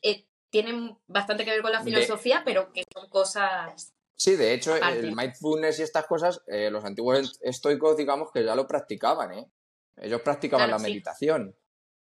eh, 0.02 0.26
tienen 0.50 0.98
bastante 1.08 1.46
que 1.46 1.52
ver 1.52 1.62
con 1.62 1.72
la 1.72 1.84
filosofía, 1.84 2.42
pero 2.44 2.72
que 2.74 2.84
son 2.94 3.10
cosas... 3.10 3.94
Sí, 4.18 4.36
de 4.36 4.54
hecho, 4.54 4.76
el 4.76 5.16
mindfulness 5.16 5.80
y 5.80 5.84
estas 5.84 6.08
cosas, 6.08 6.42
eh, 6.48 6.70
los 6.72 6.84
antiguos 6.84 7.40
estoicos, 7.42 7.96
digamos 7.96 8.32
que 8.32 8.44
ya 8.44 8.56
lo 8.56 8.68
practicaban, 8.68 9.32
¿eh? 9.32 9.52
Ellos 9.96 10.22
practicaban 10.22 10.72
la 10.72 10.80
meditación. 10.80 11.56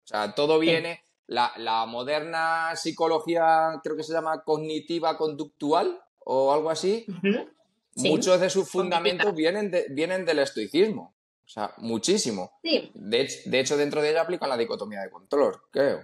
O 0.05 0.07
sea, 0.07 0.35
todo 0.35 0.59
viene... 0.59 1.05
La, 1.27 1.53
la, 1.59 1.87
moderna 1.87 2.75
psicología, 2.75 3.81
creo 3.85 3.96
que 3.96 4.03
se 4.03 4.12
llama 4.12 4.42
cognitiva 4.42 5.16
conductual 5.16 6.03
o 6.18 6.53
algo 6.53 6.70
así, 6.70 7.07
muchos 7.94 8.40
de 8.40 8.51
sus 8.51 8.68
fundamentos 8.68 9.33
vienen, 9.35 9.70
de, 9.70 9.87
vienen 9.90 10.25
del 10.25 10.40
estoicismo. 10.40 11.14
O 11.44 11.49
sea, 11.49 11.75
muchísimo. 11.79 12.53
Sí. 12.62 12.90
De, 12.94 13.61
hecho, 13.61 13.77
dentro 13.77 14.03
de 14.03 14.11
ella 14.11 14.23
aplican 14.23 14.49
la 14.49 14.57
dicotomía 14.57 15.03
de 15.03 15.11
control, 15.11 15.61
creo. 15.70 16.01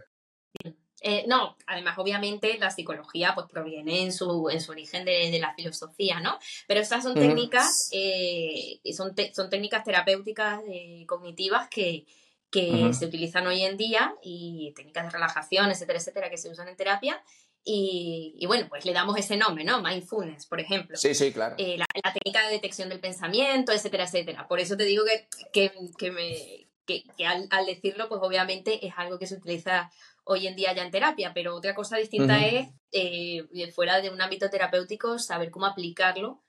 Eh, 1.08 1.24
no, 1.28 1.56
además, 1.68 1.96
obviamente, 1.98 2.58
la 2.58 2.70
psicología 2.70 3.32
pues, 3.36 3.46
proviene 3.48 4.02
en 4.02 4.12
su, 4.12 4.50
en 4.50 4.60
su 4.60 4.72
origen 4.72 5.04
de, 5.04 5.38
la 5.38 5.54
filosofía, 5.54 6.18
¿no? 6.18 6.36
Pero 6.66 6.80
estas 6.80 7.04
son 7.04 7.14
técnicas, 7.14 7.90
eh, 7.92 8.80
son, 8.92 9.14
son 9.32 9.48
técnicas 9.48 9.84
terapéuticas 9.84 10.62
eh, 10.68 11.04
cognitivas 11.06 11.68
que, 11.68 12.06
que 12.50 12.92
se 12.92 13.06
utilizan 13.06 13.46
hoy 13.46 13.62
en 13.62 13.76
día 13.76 14.16
y 14.20 14.72
técnicas 14.74 15.04
de 15.04 15.10
relajación, 15.10 15.70
etcétera, 15.70 16.00
etcétera, 16.00 16.28
que 16.28 16.38
se 16.38 16.50
usan 16.50 16.66
en 16.66 16.76
terapia 16.76 17.22
y, 17.68 18.44
bueno, 18.46 18.66
pues 18.68 18.84
le 18.84 18.92
damos 18.92 19.16
ese 19.16 19.36
nombre, 19.36 19.62
¿no? 19.64 19.82
Mindfulness, 19.82 20.46
por 20.46 20.60
ejemplo. 20.60 20.96
Sí, 20.96 21.14
sí, 21.14 21.32
claro. 21.32 21.56
Eh, 21.58 21.76
la, 21.76 22.12
técnica 22.12 22.46
de 22.46 22.54
detección 22.54 22.88
del 22.88 23.00
pensamiento, 23.00 23.72
etcétera, 23.72 24.04
etcétera. 24.04 24.46
Por 24.46 24.60
eso 24.60 24.76
te 24.76 24.84
digo 24.84 25.04
que, 25.04 25.72
que, 25.98 26.10
me, 26.10 26.66
que, 26.84 27.26
al, 27.26 27.66
decirlo, 27.66 28.08
pues 28.08 28.20
obviamente 28.22 28.86
es 28.86 28.94
algo 28.96 29.18
que 29.18 29.26
se 29.26 29.34
utiliza 29.34 29.90
hoy 30.28 30.46
en 30.46 30.56
día 30.56 30.74
ya 30.74 30.82
en 30.82 30.90
terapia, 30.90 31.32
pero 31.32 31.54
otra 31.54 31.74
cosa 31.74 31.96
distinta 31.96 32.44
es, 32.44 32.68
eh, 32.92 33.46
fuera 33.74 34.00
de 34.00 34.10
un 34.10 34.20
ámbito 34.20 34.50
terapéutico, 34.50 35.18
saber 35.18 35.50
cómo 35.50 35.66
aplicarlo 35.66 36.42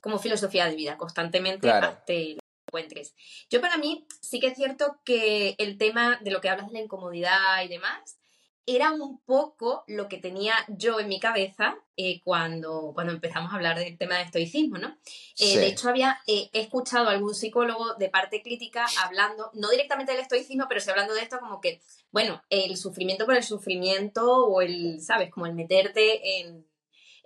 como 0.00 0.18
filosofía 0.18 0.66
de 0.66 0.76
vida 0.76 0.96
constantemente 0.96 1.60
claro. 1.60 1.88
hasta 1.88 2.12
lo 2.12 2.40
encuentres. 2.66 3.14
Yo 3.50 3.60
para 3.60 3.76
mí 3.76 4.06
sí 4.20 4.40
que 4.40 4.48
es 4.48 4.56
cierto 4.56 5.00
que 5.04 5.54
el 5.58 5.76
tema 5.76 6.18
de 6.22 6.30
lo 6.30 6.40
que 6.40 6.48
hablas 6.48 6.68
de 6.68 6.72
la 6.72 6.80
incomodidad 6.80 7.62
y 7.62 7.68
demás, 7.68 8.19
era 8.66 8.92
un 8.92 9.20
poco 9.20 9.84
lo 9.86 10.08
que 10.08 10.18
tenía 10.18 10.54
yo 10.68 11.00
en 11.00 11.08
mi 11.08 11.18
cabeza 11.18 11.76
eh, 11.96 12.20
cuando, 12.22 12.92
cuando 12.94 13.12
empezamos 13.12 13.52
a 13.52 13.56
hablar 13.56 13.78
del 13.78 13.98
tema 13.98 14.16
de 14.16 14.24
estoicismo, 14.24 14.78
¿no? 14.78 14.96
Eh, 15.38 15.58
de 15.58 15.66
hecho, 15.66 15.88
había 15.88 16.20
he 16.26 16.48
escuchado 16.52 17.08
a 17.08 17.12
algún 17.12 17.34
psicólogo 17.34 17.94
de 17.94 18.08
parte 18.08 18.42
crítica 18.42 18.86
hablando, 19.02 19.50
no 19.54 19.70
directamente 19.70 20.12
del 20.12 20.20
estoicismo, 20.20 20.66
pero 20.68 20.80
sí 20.80 20.90
hablando 20.90 21.14
de 21.14 21.22
esto 21.22 21.40
como 21.40 21.60
que, 21.60 21.80
bueno, 22.10 22.42
el 22.50 22.76
sufrimiento 22.76 23.26
por 23.26 23.36
el 23.36 23.42
sufrimiento 23.42 24.46
o 24.46 24.60
el, 24.62 25.00
¿sabes? 25.00 25.30
Como 25.30 25.46
el 25.46 25.54
meterte 25.54 26.40
en, 26.40 26.66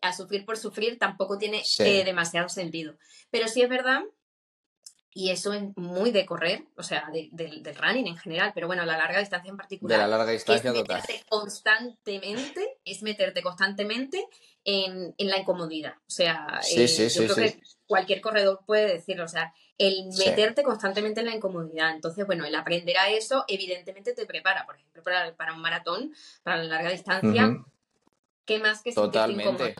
a 0.02 0.12
sufrir 0.12 0.44
por 0.44 0.56
sufrir 0.56 0.98
tampoco 0.98 1.38
tiene 1.38 1.62
demasiado 2.04 2.48
sentido. 2.48 2.96
Pero 3.30 3.48
sí 3.48 3.62
es 3.62 3.68
verdad 3.68 4.02
y 5.16 5.30
eso 5.30 5.52
es 5.52 5.62
muy 5.76 6.10
de 6.10 6.26
correr, 6.26 6.64
o 6.76 6.82
sea, 6.82 7.08
del 7.12 7.76
running 7.76 8.08
en 8.08 8.16
general, 8.16 8.50
pero 8.52 8.66
bueno, 8.66 8.84
la 8.84 8.96
larga 8.96 9.20
distancia 9.20 9.48
en 9.48 9.56
particular. 9.56 9.96
De 9.96 10.02
la 10.02 10.08
larga 10.08 10.32
distancia 10.32 10.72
es 10.72 10.76
meterte 10.76 11.24
constantemente, 11.28 12.78
es 12.84 13.02
meterte 13.04 13.40
constantemente 13.40 14.26
en, 14.64 15.14
la 15.16 15.38
incomodidad. 15.38 15.94
O 15.98 16.10
sea, 16.10 16.60
eh, 16.68 16.86
yo 16.88 17.22
creo 17.26 17.36
que 17.36 17.60
cualquier 17.86 18.20
corredor 18.20 18.62
puede 18.66 18.88
decirlo, 18.88 19.24
o 19.24 19.28
sea, 19.28 19.54
el 19.78 20.08
meterte 20.18 20.64
constantemente 20.64 21.20
en 21.20 21.26
la 21.26 21.36
incomodidad. 21.36 21.92
Entonces, 21.92 22.26
bueno, 22.26 22.44
el 22.44 22.54
aprender 22.56 22.98
a 22.98 23.08
eso, 23.08 23.44
evidentemente 23.46 24.14
te 24.14 24.26
prepara, 24.26 24.66
por 24.66 24.74
ejemplo, 24.74 25.04
para, 25.04 25.54
un 25.54 25.60
maratón, 25.60 26.12
para 26.42 26.56
la 26.56 26.64
larga 26.64 26.90
distancia. 26.90 27.64
¿Qué 28.44 28.58
más 28.58 28.82
que 28.82 28.92
Totalmente. 28.92 29.76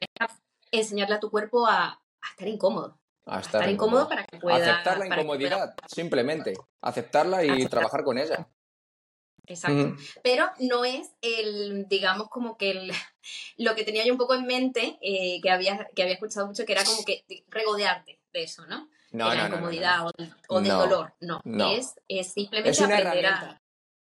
Enseñarle 0.70 1.16
a 1.16 1.20
tu 1.20 1.28
cuerpo 1.28 1.66
a 1.66 2.00
estar 2.30 2.46
incómodo 2.46 2.98
estar, 3.40 3.68
incómodo 3.68 4.08
para 4.08 4.24
que 4.24 4.38
pueda... 4.38 4.56
Aceptar 4.56 4.98
la 4.98 5.06
incomodidad, 5.06 5.74
simplemente. 5.86 6.54
Aceptarla 6.80 7.44
y 7.44 7.66
trabajar 7.66 8.04
con 8.04 8.18
ella. 8.18 8.48
Exacto. 9.46 9.96
Pero 10.22 10.50
no 10.58 10.84
es 10.84 11.10
el, 11.20 11.86
digamos, 11.88 12.28
como 12.28 12.56
que 12.56 12.70
el, 12.70 12.92
lo 13.58 13.74
que 13.74 13.84
tenía 13.84 14.04
yo 14.04 14.12
un 14.12 14.18
poco 14.18 14.34
en 14.34 14.46
mente, 14.46 14.98
eh, 15.02 15.40
que, 15.42 15.50
había, 15.50 15.88
que 15.94 16.02
había 16.02 16.14
escuchado 16.14 16.46
mucho, 16.46 16.64
que 16.64 16.72
era 16.72 16.84
como 16.84 17.04
que 17.04 17.24
regodearte 17.48 18.20
de 18.32 18.42
eso, 18.42 18.66
¿no? 18.66 18.88
No, 19.12 19.30
de 19.30 19.36
la 19.36 19.46
incomodidad 19.46 20.06
o, 20.48 20.60
del 20.60 20.70
dolor. 20.70 21.14
No, 21.20 21.40
Es, 21.70 21.94
es, 22.08 22.32
simplemente 22.32 22.82
aprender 22.82 23.26
a... 23.26 23.62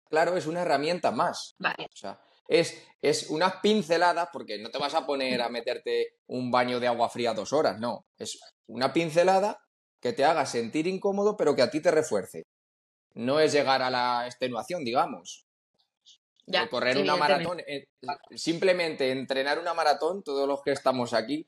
Claro, 0.10 0.36
es 0.36 0.46
una 0.46 0.62
herramienta 0.62 1.12
más. 1.12 1.56
Vale. 1.58 1.86
O 1.86 1.96
sea, 1.96 2.20
es, 2.50 2.84
es 3.02 3.30
unas 3.30 3.58
pinceladas, 3.58 4.30
porque 4.34 4.58
no 4.58 4.72
te 4.72 4.80
vas 4.80 4.96
a 4.96 5.06
poner 5.06 5.42
a 5.42 5.50
meterte 5.50 6.18
un 6.28 6.52
baño 6.52 6.80
de 6.80 6.88
agua 6.88 7.10
fría 7.10 7.34
dos 7.34 7.54
horas, 7.54 7.80
no. 7.80 8.08
Es 8.18 8.40
una 8.68 8.92
pincelada 8.92 9.62
que 10.02 10.14
te 10.14 10.26
haga 10.26 10.46
sentir 10.46 10.88
incómodo, 10.88 11.38
pero 11.38 11.56
que 11.56 11.62
a 11.62 11.70
ti 11.70 11.80
te 11.80 11.92
refuerce. 11.92 12.48
No 13.14 13.40
es 13.40 13.54
llegar 13.54 13.84
a 13.84 13.92
la 13.92 14.26
extenuación, 14.26 14.84
digamos. 14.84 15.46
Ya, 16.48 16.68
correr 16.68 16.98
una 16.98 17.16
maratón, 17.16 17.60
eh, 17.60 17.86
simplemente 18.36 19.12
entrenar 19.12 19.60
una 19.60 19.76
maratón, 19.76 20.24
todos 20.24 20.48
los 20.48 20.64
que 20.64 20.72
estamos 20.72 21.14
aquí, 21.14 21.48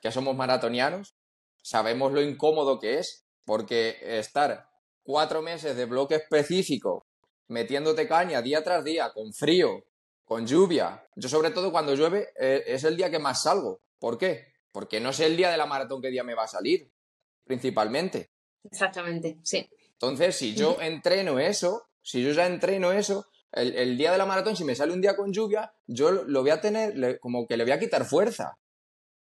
que 0.00 0.10
somos 0.10 0.34
maratonianos, 0.34 1.14
sabemos 1.62 2.12
lo 2.12 2.22
incómodo 2.22 2.80
que 2.80 2.98
es, 2.98 3.26
porque 3.44 3.98
estar 4.00 4.70
cuatro 5.02 5.42
meses 5.42 5.76
de 5.76 5.84
bloque 5.84 6.14
específico, 6.14 7.04
metiéndote 7.48 8.08
caña 8.08 8.40
día 8.40 8.64
tras 8.64 8.82
día, 8.82 9.12
con 9.12 9.34
frío, 9.34 9.84
con 10.30 10.46
lluvia. 10.46 11.04
Yo 11.16 11.28
sobre 11.28 11.50
todo 11.50 11.72
cuando 11.72 11.92
llueve 11.96 12.28
eh, 12.38 12.62
es 12.64 12.84
el 12.84 12.96
día 12.96 13.10
que 13.10 13.18
más 13.18 13.42
salgo. 13.42 13.82
¿Por 13.98 14.16
qué? 14.16 14.52
Porque 14.70 15.00
no 15.00 15.12
sé 15.12 15.26
el 15.26 15.36
día 15.36 15.50
de 15.50 15.56
la 15.56 15.66
maratón 15.66 16.00
qué 16.00 16.08
día 16.08 16.22
me 16.22 16.36
va 16.36 16.44
a 16.44 16.46
salir, 16.46 16.88
principalmente. 17.42 18.30
Exactamente, 18.62 19.40
sí. 19.42 19.68
Entonces, 19.90 20.36
si 20.36 20.54
yo 20.54 20.76
entreno 20.80 21.40
eso, 21.40 21.88
si 22.00 22.22
yo 22.22 22.30
ya 22.30 22.46
entreno 22.46 22.92
eso, 22.92 23.26
el, 23.50 23.98
día 23.98 24.12
de 24.12 24.18
la 24.18 24.24
maratón, 24.24 24.54
si 24.54 24.62
me 24.62 24.76
sale 24.76 24.92
un 24.92 25.00
día 25.00 25.16
con 25.16 25.32
lluvia, 25.32 25.74
yo 25.88 26.12
lo 26.12 26.42
voy 26.42 26.50
a 26.50 26.60
tener, 26.60 27.18
como 27.18 27.48
que 27.48 27.56
le 27.56 27.64
voy 27.64 27.72
a 27.72 27.80
quitar 27.80 28.04
fuerza. 28.04 28.56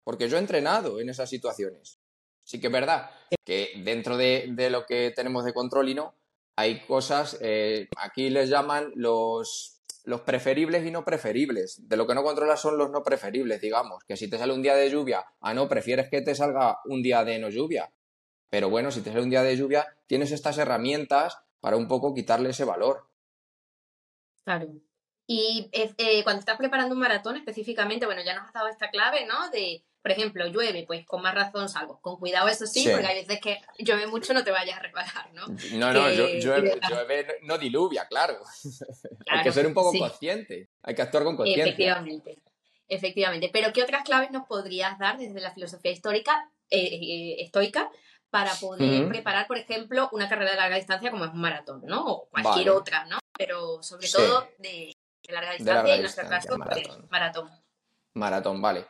Porque 0.04 0.28
yo 0.28 0.36
he 0.36 0.40
entrenado 0.40 1.00
en 1.00 1.08
esas 1.08 1.30
situaciones. 1.30 2.00
Sí 2.44 2.60
que 2.60 2.66
es 2.66 2.72
verdad 2.72 3.10
que 3.46 3.80
dentro 3.82 4.18
de, 4.18 4.52
lo 4.70 4.84
que 4.84 5.10
tenemos 5.16 5.46
de 5.46 5.54
control 5.54 5.88
y 5.88 5.94
no, 5.94 6.14
hay 6.54 6.84
cosas, 6.84 7.38
eh, 7.40 7.88
aquí 7.96 8.28
les 8.28 8.50
llaman 8.50 8.92
los 8.94 9.77
los 10.08 10.22
preferibles 10.22 10.86
y 10.86 10.90
no 10.90 11.04
preferibles. 11.04 11.86
De 11.86 11.96
lo 11.98 12.06
que 12.06 12.14
no 12.14 12.22
controlas 12.22 12.60
son 12.60 12.78
los 12.78 12.90
no 12.90 13.02
preferibles, 13.02 13.60
digamos. 13.60 14.04
Que 14.04 14.16
si 14.16 14.28
te 14.28 14.38
sale 14.38 14.54
un 14.54 14.62
día 14.62 14.74
de 14.74 14.88
lluvia, 14.88 15.26
ah, 15.40 15.52
no, 15.52 15.68
prefieres 15.68 16.08
que 16.08 16.22
te 16.22 16.34
salga 16.34 16.78
un 16.86 17.02
día 17.02 17.24
de 17.24 17.38
no 17.38 17.50
lluvia. 17.50 17.92
Pero 18.48 18.70
bueno, 18.70 18.90
si 18.90 19.02
te 19.02 19.10
sale 19.10 19.22
un 19.22 19.28
día 19.28 19.42
de 19.42 19.54
lluvia, 19.54 19.86
tienes 20.06 20.32
estas 20.32 20.56
herramientas 20.56 21.38
para 21.60 21.76
un 21.76 21.88
poco 21.88 22.14
quitarle 22.14 22.50
ese 22.50 22.64
valor. 22.64 23.06
Claro. 24.44 24.68
Y 25.26 25.68
eh, 25.72 25.92
eh, 25.98 26.24
cuando 26.24 26.40
estás 26.40 26.56
preparando 26.56 26.94
un 26.94 27.00
maratón 27.02 27.36
específicamente, 27.36 28.06
bueno, 28.06 28.22
ya 28.24 28.34
nos 28.34 28.46
has 28.46 28.54
dado 28.54 28.68
esta 28.68 28.88
clave, 28.88 29.26
¿no? 29.26 29.50
De 29.50 29.84
por 30.08 30.16
ejemplo, 30.16 30.46
llueve, 30.46 30.84
pues 30.86 31.04
con 31.04 31.20
más 31.20 31.34
razón 31.34 31.68
salgo. 31.68 32.00
Con 32.00 32.16
cuidado, 32.16 32.48
eso 32.48 32.66
sí, 32.66 32.88
porque 32.90 33.06
hay 33.06 33.26
veces 33.26 33.40
que 33.42 33.60
llueve 33.78 34.06
mucho, 34.06 34.32
no 34.32 34.42
te 34.42 34.50
vayas 34.50 34.78
a 34.78 34.82
reparar, 34.82 35.30
¿no? 35.34 35.46
No, 35.74 35.92
no, 35.92 36.08
llueve, 36.10 37.26
no 37.42 37.58
diluvia, 37.58 38.06
claro. 38.06 38.38
hay 39.30 39.42
que 39.42 39.52
ser 39.52 39.66
un 39.66 39.74
poco 39.74 39.92
consciente, 39.98 40.70
hay 40.82 40.94
que 40.94 41.02
actuar 41.02 41.24
con 41.24 41.36
conciencia. 41.36 41.64
Efectivamente, 41.64 42.42
efectivamente. 42.88 43.50
Pero 43.52 43.70
¿qué 43.74 43.82
otras 43.82 44.02
claves 44.02 44.30
nos 44.30 44.46
podrías 44.46 44.98
dar 44.98 45.18
desde 45.18 45.40
la 45.40 45.52
filosofía 45.52 45.92
histórica, 45.92 46.50
eh, 46.70 46.80
eh, 46.80 47.42
estoica 47.42 47.90
para 48.30 48.54
poder 48.54 49.08
preparar, 49.08 49.46
por 49.46 49.58
ejemplo, 49.58 50.08
una 50.12 50.26
carrera 50.26 50.52
de 50.52 50.56
larga 50.56 50.76
distancia 50.76 51.10
como 51.10 51.26
es 51.26 51.32
un 51.32 51.40
maratón, 51.40 51.82
¿no? 51.84 52.06
O 52.06 52.28
cualquier 52.30 52.70
otra, 52.70 53.04
¿no? 53.04 53.18
Pero 53.36 53.82
sobre 53.82 54.08
todo 54.08 54.48
de, 54.58 54.90
larga 55.28 55.52
distancia 55.52 55.92
y 55.92 55.96
en 55.96 56.02
nuestro 56.02 56.26
caso, 56.26 56.56
maratón. 56.56 57.06
maratón. 57.10 57.50
Maratón, 58.14 58.62
vale. 58.62 58.86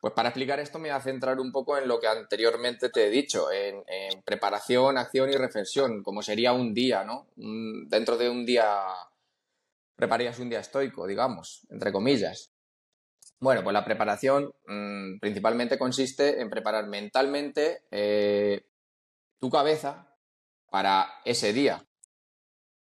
Pues 0.00 0.14
para 0.14 0.28
explicar 0.28 0.60
esto 0.60 0.78
me 0.78 0.90
voy 0.90 0.96
a 0.96 1.00
centrar 1.00 1.40
un 1.40 1.50
poco 1.50 1.76
en 1.76 1.88
lo 1.88 1.98
que 1.98 2.06
anteriormente 2.06 2.88
te 2.88 3.06
he 3.06 3.10
dicho, 3.10 3.50
en, 3.50 3.82
preparación, 4.24 4.96
acción 4.96 5.28
y 5.30 5.36
reflexión, 5.36 6.04
como 6.04 6.22
sería 6.22 6.52
un 6.52 6.72
día, 6.72 7.02
¿no? 7.04 7.26
dentro 7.34 8.16
de 8.16 8.30
un 8.30 8.46
día, 8.46 8.68
prepararías 9.96 10.38
un 10.38 10.50
día 10.50 10.60
estoico, 10.60 11.06
digamos, 11.06 11.66
entre 11.70 11.90
comillas. 11.90 12.52
Bueno, 13.40 13.62
pues 13.62 13.72
la 13.72 13.84
preparación 13.84 14.52
mm, 14.66 15.18
principalmente 15.18 15.78
consiste 15.78 16.40
en 16.40 16.50
preparar 16.50 16.86
mentalmente 16.86 17.82
eh, 17.90 18.66
tu 19.40 19.50
cabeza 19.50 20.14
para 20.70 21.08
ese 21.24 21.52
día. 21.52 21.84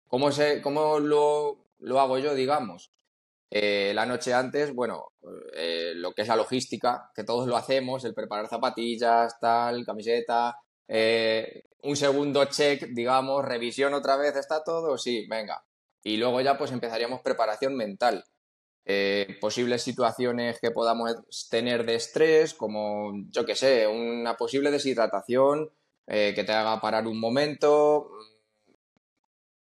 ¿Cómo, 0.08 0.30
cómo 0.63 1.00
lo, 1.00 1.58
lo 1.80 2.00
hago 2.00 2.18
yo, 2.18 2.34
digamos? 2.34 2.94
Eh, 3.49 3.93
la 3.93 4.05
noche 4.05 4.34
antes, 4.34 4.73
bueno, 4.73 5.13
eh, 5.53 5.93
lo 5.95 6.13
que 6.13 6.23
es 6.23 6.27
la 6.27 6.36
logística, 6.36 7.12
que 7.15 7.23
todos 7.23 7.47
lo 7.47 7.55
hacemos, 7.55 8.03
el 8.03 8.13
preparar 8.13 8.47
zapatillas, 8.47 9.39
tal, 9.39 9.86
camiseta, 9.86 10.58
eh, 10.88 11.63
un 11.84 11.95
segundo 11.95 12.45
check, 12.45 12.88
digamos, 12.89 13.45
revisión 13.45 13.93
otra 13.93 14.17
vez, 14.17 14.36
¿está 14.36 14.63
todo? 14.63 14.97
Sí, 14.97 15.27
venga. 15.29 15.63
Y 16.03 16.17
luego 16.17 16.41
ya 16.41 16.58
pues 16.58 16.71
empezaríamos 16.71 17.21
preparación 17.21 17.75
mental. 17.75 18.25
posibles 19.41 19.81
situaciones 19.81 20.60
que 20.60 20.71
podamos 20.71 21.13
tener 21.49 21.86
de 21.86 21.95
estrés, 21.95 22.53
como, 22.53 23.13
yo 23.31 23.45
que 23.45 23.55
sé, 23.55 23.88
una 23.88 24.36
posible 24.38 24.71
deshidratación 24.71 25.71
que 26.08 26.43
te 26.45 26.51
haga 26.51 26.79
parar 26.81 27.08
un 27.08 27.19
momento, 27.19 28.12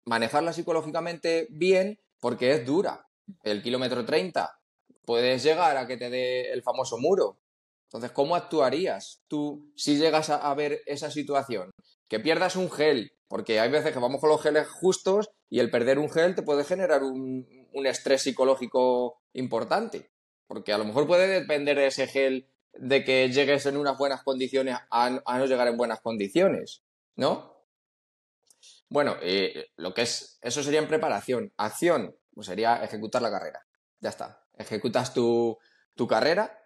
manejarla 0.07 0.53
psicológicamente 0.53 1.47
bien 1.51 2.01
porque 2.21 2.53
es 2.53 2.67
dura 2.67 3.06
el 3.43 3.63
kilómetro 3.63 4.05
30, 4.05 4.59
puedes 5.05 5.43
llegar 5.43 5.77
a 5.77 5.87
que 5.87 5.97
te 5.97 6.11
dé 6.11 6.53
el 6.53 6.63
famoso 6.63 6.99
muro. 6.99 7.39
Entonces, 7.87 8.11
¿cómo 8.11 8.37
actuarías 8.37 9.23
tú 9.29 9.73
si 9.77 9.97
llegas 9.97 10.29
a, 10.29 10.53
ver 10.55 10.83
esa 10.87 11.11
situación? 11.11 11.71
Que 12.09 12.21
pierdas 12.21 12.57
un 12.57 12.71
gel, 12.71 13.13
porque 13.29 13.61
hay 13.61 13.71
veces 13.71 13.93
que 13.93 13.99
vamos 13.99 14.21
con 14.21 14.29
los 14.29 14.43
geles 14.43 14.69
justos 14.69 15.31
y 15.49 15.61
el 15.61 15.71
perder 15.71 15.99
un 15.99 16.11
gel 16.11 16.35
te 16.35 16.43
puede 16.43 16.65
generar 16.65 17.05
un, 17.05 17.47
estrés 17.87 18.23
psicológico 18.23 19.23
importante. 19.35 20.11
Porque 20.49 20.73
a 20.73 20.79
lo 20.79 20.85
mejor 20.85 21.07
puede 21.07 21.29
depender 21.29 21.77
de 21.77 21.87
ese 21.87 22.07
gel 22.07 22.49
de 22.73 23.05
que 23.05 23.31
llegues 23.31 23.67
en 23.67 23.77
unas 23.77 23.97
buenas 23.97 24.23
condiciones 24.23 24.77
a, 24.91 25.11
no 25.11 25.47
llegar 25.47 25.69
en 25.69 25.77
buenas 25.77 26.01
condiciones, 26.01 26.83
¿no? 27.15 27.55
Bueno, 28.89 29.17
eh, 29.23 29.67
lo 29.77 29.95
que 29.95 30.03
es, 30.03 30.39
eso 30.43 30.63
sería 30.63 30.81
en 30.81 30.89
preparación. 30.89 31.53
Acción, 31.57 32.17
pues 32.37 32.49
sería 32.49 32.85
ejecutar 32.85 33.23
la 33.23 33.31
carrera. 33.31 33.67
Ya 33.99 34.11
está. 34.11 34.45
Ejecutas 34.59 35.15
tu, 35.15 35.59
carrera 36.07 36.57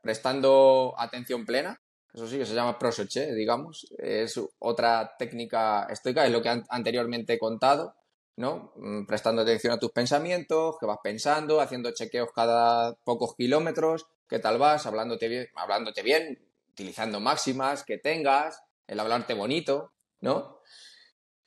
prestando 0.00 0.94
atención 0.96 1.44
plena. 1.44 1.82
Eso 2.14 2.28
sí, 2.28 2.38
que 2.38 2.46
se 2.46 2.54
llama 2.54 2.78
prosoche, 2.78 3.34
digamos. 3.34 3.92
Es 3.98 4.40
otra 4.60 5.16
técnica 5.18 5.88
estoica, 5.90 6.24
es 6.24 6.30
lo 6.30 6.40
que 6.40 6.62
anteriormente 6.68 7.34
he 7.34 7.38
contado, 7.40 7.96
¿no? 8.36 8.72
Mm, 8.76 9.04
prestando 9.04 9.42
atención 9.42 9.72
a 9.72 9.80
tus 9.80 9.90
pensamientos, 9.90 10.76
que 10.78 10.86
vas 10.86 10.98
pensando, 11.02 11.60
haciendo 11.60 11.90
chequeos 11.90 12.30
cada 12.32 12.94
pocos 13.04 13.34
kilómetros, 13.34 14.06
qué 14.28 14.38
tal 14.38 14.58
vas, 14.58 14.86
hablándote 14.86 15.26
bien, 15.26 15.48
hablándote 15.56 16.02
bien 16.02 16.38
utilizando 16.70 17.18
máximas 17.18 17.82
que 17.82 17.98
tengas, 17.98 18.62
el 18.86 19.00
hablarte 19.00 19.34
bonito, 19.34 19.92
¿no? 20.20 20.59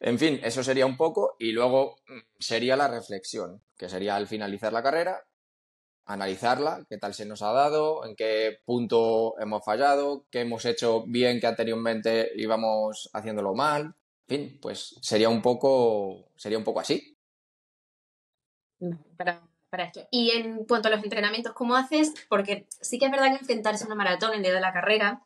En 0.04 0.20
fin, 0.20 0.42
eso 0.44 0.63
sería 0.63 0.86
un 0.86 0.98
poco 0.98 1.38
y 1.39 1.54
luego 1.54 1.96
mm, 2.08 2.20
sería 2.38 2.76
la 2.76 2.89
reflexión, 2.89 3.63
que 3.78 3.88
sería 3.88 4.18
al 4.18 4.28
finalizar 4.28 4.74
la 4.74 4.84
carrera, 4.84 5.26
analizarla, 6.06 6.86
qué 6.89 6.98
tal 6.98 7.13
se 7.13 7.26
nos 7.26 7.42
ha 7.42 7.54
dado, 7.54 8.06
en 8.06 8.13
qué 8.18 8.60
punto 8.66 9.39
hemos 9.39 9.63
fallado, 9.63 10.26
qué 10.30 10.42
hemos 10.42 10.66
hecho 10.66 11.06
bien 11.08 11.39
que 11.39 11.48
anteriormente 11.48 12.32
íbamos 12.36 13.10
haciéndolo 13.13 13.56
mal. 13.56 13.96
En 14.28 14.38
fin, 14.38 14.60
pues 14.62 15.00
sería 15.02 15.30
un 15.30 15.42
poco, 15.42 16.32
sería 16.36 16.58
un 16.58 16.66
poco 16.66 16.82
así. 16.82 17.18
Para, 19.16 19.42
esto. 19.86 20.06
Y 20.12 20.32
en 20.32 20.66
cuanto 20.66 20.89
a 20.89 20.92
los 20.92 21.04
entrenamientos, 21.04 21.54
¿cómo 21.54 21.78
haces? 21.78 22.13
Porque 22.28 22.68
sí 22.70 23.00
que 23.00 23.06
es 23.06 23.12
verdad 23.12 23.32
que 23.32 23.39
enfrentarse 23.39 23.86
a 23.86 23.88
una 23.88 23.96
maratón 23.96 24.34
el 24.34 24.44
día 24.44 24.54
de 24.54 24.60
la 24.60 24.74
carrera 24.74 25.24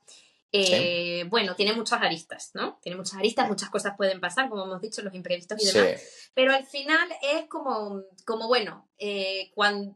eh, 0.52 1.26
bueno, 1.30 1.56
tiene 1.56 1.74
muchas 1.74 2.02
aristas, 2.02 2.52
¿no? 2.54 2.80
Tiene 2.82 2.98
muchas 2.98 3.16
aristas, 3.16 3.48
muchas 3.48 3.70
cosas 3.70 3.96
pueden 3.98 4.22
pasar, 4.22 4.50
como 4.50 4.64
hemos 4.64 4.82
dicho, 4.82 5.02
los 5.02 5.14
imprevistos 5.14 5.62
y 5.62 5.72
demás. 5.72 6.32
Pero 6.34 6.54
al 6.54 6.66
final 6.66 7.10
es 7.22 7.46
como, 7.48 8.04
como 8.26 8.48
bueno, 8.48 8.90
eh, 8.98 9.52
cuando, 9.54 9.96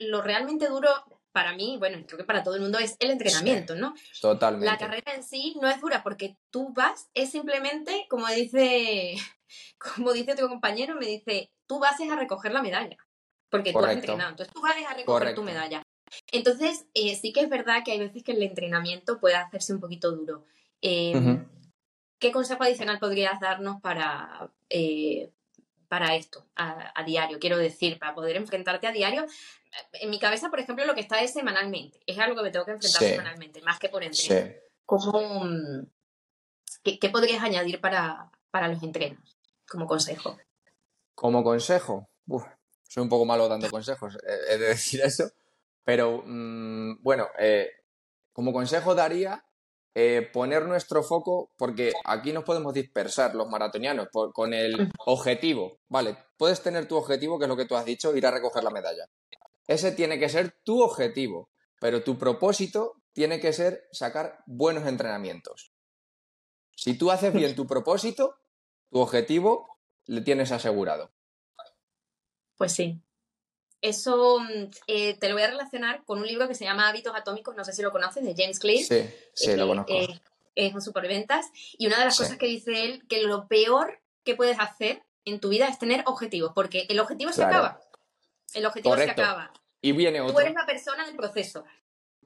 lo 0.00 0.22
realmente 0.22 0.66
duro 0.68 0.90
para 1.30 1.54
mí, 1.54 1.76
bueno, 1.78 2.04
creo 2.06 2.18
que 2.18 2.24
para 2.24 2.42
todo 2.42 2.56
el 2.56 2.60
mundo 2.60 2.78
es 2.78 2.96
el 2.98 3.10
entrenamiento, 3.10 3.74
¿no? 3.74 3.94
Totalmente. 4.20 4.66
La 4.66 4.76
carrera 4.76 5.14
en 5.14 5.24
sí 5.24 5.56
no 5.60 5.68
es 5.68 5.80
dura 5.80 6.02
porque 6.02 6.36
tú 6.50 6.72
vas, 6.74 7.08
es 7.14 7.30
simplemente, 7.30 8.06
como 8.10 8.26
dice, 8.28 9.14
como 9.78 10.12
dice 10.12 10.34
tu 10.34 10.48
compañero, 10.48 10.96
me 10.96 11.06
dice, 11.06 11.50
tú 11.66 11.78
vas 11.78 11.98
a 12.00 12.16
recoger 12.16 12.52
la 12.52 12.62
medalla. 12.62 12.96
Porque 13.48 13.72
tú 13.72 13.80
has 13.80 13.92
entrenado. 13.92 14.30
Entonces 14.30 14.52
tú 14.52 14.62
vas 14.62 14.74
a 14.88 14.94
recoger 14.94 15.34
tu 15.34 15.42
medalla. 15.42 15.82
Entonces, 16.30 16.86
eh, 16.94 17.16
sí 17.16 17.32
que 17.32 17.40
es 17.40 17.48
verdad 17.48 17.82
que 17.84 17.92
hay 17.92 17.98
veces 17.98 18.22
que 18.22 18.32
el 18.32 18.42
entrenamiento 18.42 19.20
puede 19.20 19.36
hacerse 19.36 19.72
un 19.72 19.80
poquito 19.80 20.12
duro. 20.12 20.44
Em, 20.80 21.46
¿Qué 22.18 22.32
consejo 22.32 22.62
adicional 22.62 22.98
podrías 22.98 23.40
darnos 23.40 23.80
para, 23.80 24.50
eh, 24.70 25.30
para 25.88 26.14
esto, 26.14 26.46
a, 26.54 27.02
diario? 27.04 27.38
Quiero 27.38 27.58
decir, 27.58 27.98
para 27.98 28.14
poder 28.14 28.36
enfrentarte 28.36 28.86
a 28.86 28.92
diario. 28.92 29.26
En 29.94 30.10
mi 30.10 30.18
cabeza, 30.18 30.50
por 30.50 30.60
ejemplo, 30.60 30.84
lo 30.84 30.94
que 30.94 31.00
está 31.00 31.20
es 31.20 31.32
semanalmente. 31.32 32.00
Es 32.06 32.18
algo 32.18 32.36
que 32.36 32.42
me 32.42 32.50
tengo 32.50 32.64
que 32.64 32.72
enfrentar 32.72 33.02
semanalmente, 33.02 33.60
más 33.62 33.78
que 33.78 33.88
por 33.88 34.04
entreno. 34.04 34.54
qué, 36.84 37.08
podrías 37.10 37.42
añadir 37.42 37.80
para, 37.80 38.30
para 38.50 38.68
los 38.68 38.82
entrenos 38.82 39.36
como 39.68 39.86
consejo? 39.86 40.38
Como 41.14 41.42
consejo, 41.42 42.08
soy 42.88 43.02
un 43.02 43.08
poco 43.08 43.24
malo 43.24 43.48
dando 43.48 43.70
consejos, 43.70 44.18
he 44.48 44.58
de 44.58 44.66
decir 44.68 45.00
eso. 45.02 45.32
Pero 45.84 46.22
mm, 46.24 47.02
bueno, 47.02 47.28
eh, 47.38 47.70
como 48.32 48.52
consejo 48.52 48.94
daría 48.94 49.44
eh, 49.94 50.28
poner 50.32 50.66
nuestro 50.66 51.02
foco, 51.02 51.52
porque 51.58 51.92
aquí 52.04 52.32
nos 52.32 52.44
podemos 52.44 52.72
dispersar 52.72 53.34
los 53.34 53.48
maratonianos 53.48 54.08
con 54.32 54.54
el 54.54 54.90
objetivo. 55.06 55.80
Vale, 55.88 56.16
puedes 56.38 56.62
tener 56.62 56.88
tu 56.88 56.96
objetivo, 56.96 57.38
que 57.38 57.44
es 57.44 57.48
lo 57.48 57.56
que 57.56 57.66
tú 57.66 57.76
has 57.76 57.84
dicho, 57.84 58.16
ir 58.16 58.26
a 58.26 58.30
recoger 58.30 58.64
la 58.64 58.70
medalla. 58.70 59.06
Ese 59.66 59.92
tiene 59.92 60.18
que 60.18 60.28
ser 60.28 60.56
tu 60.64 60.82
objetivo, 60.82 61.50
pero 61.80 62.02
tu 62.02 62.16
propósito 62.16 63.02
tiene 63.12 63.38
que 63.38 63.52
ser 63.52 63.86
sacar 63.92 64.42
buenos 64.46 64.86
entrenamientos. 64.86 65.72
Si 66.74 66.96
tú 66.96 67.10
haces 67.10 67.32
bien 67.32 67.54
tu 67.54 67.66
propósito, 67.66 68.36
tu 68.90 68.98
objetivo 68.98 69.78
le 70.06 70.22
tienes 70.22 70.52
asegurado. 70.52 71.12
Pues 72.56 72.72
sí, 72.72 73.02
eso 73.82 74.38
mm, 74.40 74.70
eh, 74.86 75.18
te 75.18 75.28
lo 75.28 75.34
voy 75.34 75.42
a 75.42 75.48
relacionar 75.48 76.04
con 76.04 76.20
un 76.20 76.26
libro 76.26 76.48
que 76.48 76.54
se 76.54 76.64
llama 76.64 76.88
Hábitos 76.88 77.14
Atómicos, 77.14 77.54
no 77.56 77.64
sé 77.64 77.72
si 77.72 77.82
lo 77.82 77.90
conoces, 77.90 78.24
de 78.24 78.34
James 78.36 78.58
Clear. 78.58 78.84
Sí, 78.84 79.10
sí, 79.34 79.56
lo 79.56 79.66
conozco. 79.66 79.92
Eh, 79.92 80.22
es 80.54 80.72
un 80.72 80.80
superventas. 80.80 81.50
Y 81.76 81.88
una 81.88 81.98
de 81.98 82.06
las 82.06 82.16
cosas 82.16 82.38
que 82.38 82.46
dice 82.46 82.84
él, 82.84 83.04
que 83.08 83.22
lo 83.22 83.48
peor 83.48 84.00
que 84.24 84.36
puedes 84.36 84.58
hacer 84.58 85.02
en 85.24 85.40
tu 85.40 85.48
vida 85.48 85.68
es 85.68 85.78
tener 85.78 86.04
objetivos, 86.06 86.52
porque 86.54 86.86
el 86.88 87.00
objetivo 87.00 87.32
se 87.32 87.42
acaba. 87.42 87.80
El 88.54 88.66
objetivo 88.66 88.96
se 88.96 89.10
acaba. 89.10 89.52
Y 89.80 89.92
viene 89.92 90.20
otro. 90.20 90.34
Tú 90.34 90.40
eres 90.40 90.54
la 90.54 90.64
persona 90.64 91.04
del 91.04 91.16
proceso. 91.16 91.64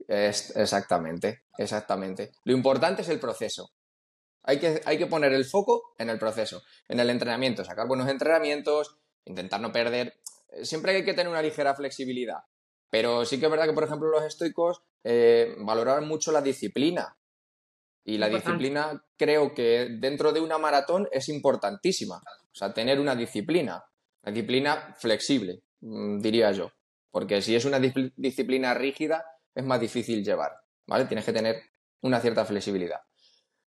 Es, 0.07 0.55
exactamente, 0.55 1.45
exactamente. 1.57 2.33
Lo 2.45 2.53
importante 2.53 3.03
es 3.03 3.09
el 3.09 3.19
proceso. 3.19 3.73
Hay 4.42 4.59
que, 4.61 4.83
hay 4.85 4.99
que 4.99 5.07
poner 5.07 5.33
el 5.33 5.45
foco 5.45 5.95
en 5.99 6.11
el 6.11 6.19
proceso, 6.19 6.62
en 6.88 7.01
el 7.01 7.11
entrenamiento, 7.11 7.64
sacar 7.64 7.88
buenos 7.88 8.09
entrenamientos, 8.09 8.97
intentar 9.25 9.61
no 9.61 9.73
perder 9.73 10.21
siempre 10.62 10.96
hay 10.96 11.04
que 11.04 11.14
tener 11.14 11.28
una 11.28 11.42
ligera 11.42 11.74
flexibilidad. 11.74 12.40
Pero 12.90 13.24
sí 13.24 13.38
que 13.38 13.46
es 13.46 13.50
verdad 13.50 13.66
que, 13.66 13.72
por 13.72 13.85
ejemplo, 13.85 14.09
los 14.09 14.22
estoicos 14.22 14.82
eh, 15.04 15.54
valoraban 15.59 16.06
mucho 16.06 16.32
la 16.32 16.40
disciplina. 16.40 17.16
Y 18.04 18.18
la 18.18 18.28
disciplina 18.28 19.04
creo 19.16 19.52
que 19.52 19.88
dentro 19.98 20.32
de 20.32 20.40
una 20.40 20.59
maratón 20.59 21.09
es 21.11 21.28
importantísima. 21.28 22.16
O 22.16 22.54
sea, 22.54 22.72
tener 22.72 23.00
una 23.00 23.16
disciplina. 23.16 23.85
Una 24.22 24.32
disciplina 24.32 24.94
flexible, 24.96 25.62
mm, 25.80 26.20
diría 26.20 26.52
yo. 26.52 26.70
Porque 27.11 27.42
si 27.42 27.56
es 27.56 27.64
una 27.64 27.80
disciplina 27.80 28.74
rígida, 28.74 29.24
es 29.54 29.64
más 29.64 29.80
difícil 29.80 30.24
llevar. 30.24 30.52
¿Vale? 30.87 31.06
Tienes 31.06 31.24
que 31.24 31.32
tener 31.32 31.56
una 32.02 32.20
cierta 32.20 32.44
flexibilidad. 32.44 33.00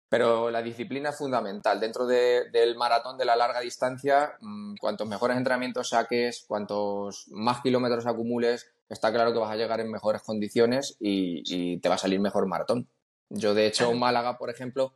Pero 0.08 0.50
la 0.50 0.62
disciplina 0.62 1.10
es 1.10 1.18
fundamental. 1.18 1.80
Dentro 1.80 2.06
del 2.06 2.76
maratón 2.76 3.18
de 3.18 3.26
la 3.26 3.36
larga 3.36 3.60
distancia, 3.60 4.36
mm, 4.40 4.76
cuantos 4.76 5.06
mejores 5.06 5.36
entrenamientos 5.36 5.90
saques, 5.90 6.44
cuantos 6.48 7.26
más 7.28 7.60
kilómetros 7.60 8.06
acumules, 8.06 8.70
está 8.88 9.12
claro 9.12 9.32
que 9.32 9.38
vas 9.38 9.50
a 9.50 9.56
llegar 9.56 9.80
en 9.80 9.90
mejores 9.90 10.22
condiciones 10.22 10.96
y, 10.98 11.78
te 11.80 11.88
va 11.88 11.96
a 11.96 11.98
salir 11.98 12.20
mejor 12.20 12.46
maratón. 12.46 12.88
Yo, 13.28 13.52
de 13.52 13.66
hecho, 13.66 13.92
Málaga, 13.92 14.38
por 14.38 14.48
ejemplo, 14.48 14.94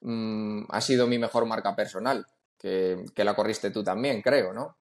mm, 0.00 0.64
ha 0.68 0.80
sido 0.82 1.06
mi 1.06 1.18
mejor 1.18 1.46
marca 1.46 1.74
personal, 1.74 2.26
que, 2.58 3.04
que 3.14 3.24
la 3.24 3.34
corriste 3.34 3.70
tú 3.70 3.82
también, 3.82 4.20
creo, 4.20 4.52
¿no? 4.52 4.76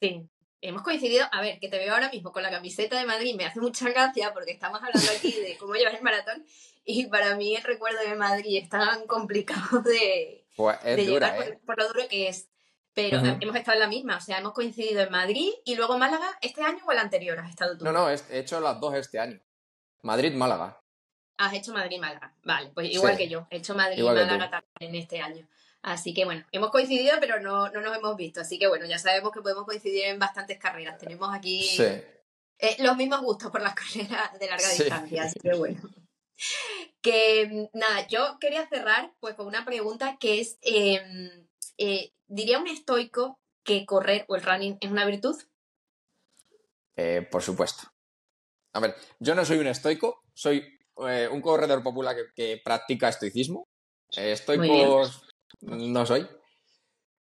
Sí, 0.00 0.28
hemos 0.60 0.82
coincidido, 0.82 1.26
a 1.30 1.40
ver, 1.40 1.58
que 1.60 1.68
te 1.68 1.78
veo 1.78 1.94
ahora 1.94 2.10
mismo 2.10 2.32
con 2.32 2.42
la 2.42 2.50
camiseta 2.50 2.98
de 2.98 3.06
Madrid, 3.06 3.34
me 3.36 3.46
hace 3.46 3.60
mucha 3.60 3.88
gracia 3.90 4.32
porque 4.32 4.52
estamos 4.52 4.80
hablando 4.82 5.10
aquí 5.16 5.32
de 5.32 5.56
cómo 5.58 5.74
llevar 5.74 5.94
el 5.94 6.02
maratón 6.02 6.44
y 6.90 7.04
para 7.06 7.36
mí 7.36 7.54
el 7.54 7.62
recuerdo 7.62 7.98
de 8.00 8.16
Madrid 8.16 8.62
es 8.62 8.70
tan 8.70 9.06
complicado 9.06 9.82
de, 9.82 10.46
pues 10.56 10.82
llevar 10.96 11.42
¿eh? 11.42 11.60
por, 11.66 11.76
lo 11.78 11.86
duro 11.86 12.08
que 12.08 12.28
es. 12.28 12.48
Pero 12.94 13.18
hemos 13.18 13.54
estado 13.54 13.74
en 13.74 13.80
la 13.80 13.86
misma, 13.86 14.16
o 14.16 14.20
sea, 14.20 14.38
hemos 14.38 14.54
coincidido 14.54 15.02
en 15.02 15.12
Madrid 15.12 15.50
y 15.66 15.76
luego 15.76 15.94
en 15.94 16.00
Málaga, 16.00 16.26
¿este 16.40 16.62
año 16.62 16.78
o 16.86 16.90
el 16.90 16.98
anterior 16.98 17.38
has 17.38 17.50
estado 17.50 17.76
tú? 17.76 17.84
No, 17.84 17.92
no, 17.92 18.08
he 18.10 18.18
hecho 18.30 18.58
las 18.58 18.80
dos 18.80 18.94
este 18.94 19.20
año. 19.20 19.38
Madrid-Málaga. 20.02 20.80
Has 21.36 21.52
hecho 21.52 21.74
Madrid-Málaga, 21.74 22.34
vale, 22.42 22.70
pues 22.74 22.90
igual 22.90 23.18
que 23.18 23.28
yo, 23.28 23.46
he 23.50 23.58
hecho 23.58 23.74
Madrid-Málaga 23.74 24.50
también 24.50 25.00
este 25.00 25.20
año. 25.20 25.46
Así 25.82 26.14
que 26.14 26.24
bueno, 26.24 26.44
hemos 26.52 26.70
coincidido, 26.70 27.18
pero 27.20 27.38
no, 27.38 27.68
nos 27.68 27.96
hemos 27.96 28.16
visto. 28.16 28.40
Así 28.40 28.58
que 28.58 28.66
bueno, 28.66 28.86
ya 28.86 28.98
sabemos 28.98 29.30
que 29.30 29.42
podemos 29.42 29.64
coincidir 29.64 30.06
en 30.06 30.18
bastantes 30.18 30.58
carreras. 30.58 30.98
Tenemos 30.98 31.32
aquí 31.32 31.68
eh, 32.58 32.76
los 32.78 32.96
mismos 32.96 33.20
gustos 33.20 33.52
por 33.52 33.60
las 33.60 33.74
carreras 33.74 34.38
de 34.40 34.46
larga 34.48 34.68
distancia. 34.70 35.24
Así 35.24 35.38
que 35.38 35.54
bueno. 35.54 35.80
Que 37.02 37.68
nada, 37.72 38.06
yo 38.08 38.38
quería 38.40 38.68
cerrar 38.68 39.12
pues 39.20 39.34
con 39.34 39.46
una 39.46 39.64
pregunta 39.64 40.16
que 40.18 40.40
es, 40.40 40.58
em, 40.62 41.46
eh, 41.78 42.12
¿diría 42.26 42.58
un 42.58 42.66
estoico 42.66 43.38
que 43.64 43.86
correr 43.86 44.24
o 44.28 44.36
el 44.36 44.42
running 44.42 44.78
es 44.80 44.90
una 44.90 45.06
virtud? 45.06 45.36
Eh, 46.96 47.26
por 47.30 47.42
supuesto. 47.42 47.84
A 48.72 48.80
ver, 48.80 48.96
yo 49.20 49.34
no 49.34 49.44
soy 49.44 49.58
un 49.58 49.68
estoico, 49.68 50.22
soy 50.34 50.64
un 50.96 51.40
corredor 51.40 51.82
popular 51.84 52.16
que, 52.16 52.24
que 52.34 52.60
practica 52.62 53.08
estoicismo. 53.08 53.68
Estoicos 54.10 55.22
no 55.60 56.06
soy. 56.06 56.28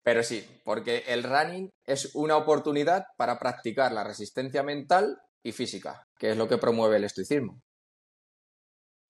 Pero 0.04 0.24
sí, 0.24 0.46
porque 0.64 1.04
el 1.08 1.24
running 1.24 1.70
es 1.86 2.16
una 2.16 2.38
oportunidad 2.38 3.06
para 3.18 3.38
practicar 3.38 3.92
la 3.92 4.04
resistencia 4.04 4.64
mental 4.64 5.20
y 5.44 5.52
física, 5.52 6.08
que 6.18 6.32
es 6.32 6.38
lo 6.38 6.48
que 6.48 6.58
promueve 6.58 6.98
el 6.98 7.04
estoicismo. 7.04 7.62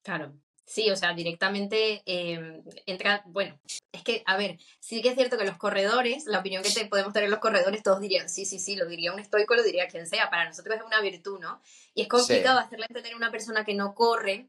Claro, 0.02 0.34
sí, 0.64 0.90
o 0.90 0.96
sea, 0.96 1.14
directamente 1.14 2.02
em, 2.06 2.62
entra, 2.86 3.22
bueno, 3.26 3.60
es 3.92 4.02
que, 4.02 4.22
a 4.26 4.36
ver, 4.36 4.58
sí 4.78 5.02
que 5.02 5.10
es 5.10 5.14
cierto 5.14 5.36
que 5.36 5.44
los 5.44 5.58
corredores, 5.58 6.26
la 6.26 6.40
opinión 6.40 6.62
que 6.62 6.70
te 6.70 6.86
podemos 6.86 7.12
tener 7.12 7.28
los 7.28 7.40
corredores, 7.40 7.82
todos 7.82 8.00
dirían, 8.00 8.28
sí, 8.28 8.44
sí, 8.44 8.58
sí, 8.58 8.76
lo 8.76 8.86
diría 8.86 9.12
un 9.12 9.20
estoico, 9.20 9.54
lo 9.54 9.62
diría 9.62 9.88
quien 9.88 10.06
sea, 10.06 10.30
para 10.30 10.46
nosotros 10.46 10.76
es 10.76 10.82
una 10.82 11.00
virtud, 11.00 11.38
¿no? 11.40 11.60
Y 11.94 12.02
es 12.02 12.08
complicado 12.08 12.58
hacerle 12.58 12.86
entender 12.88 13.12
a 13.12 13.16
una 13.16 13.30
persona 13.30 13.64
que 13.64 13.74
no 13.74 13.94
corre 13.94 14.48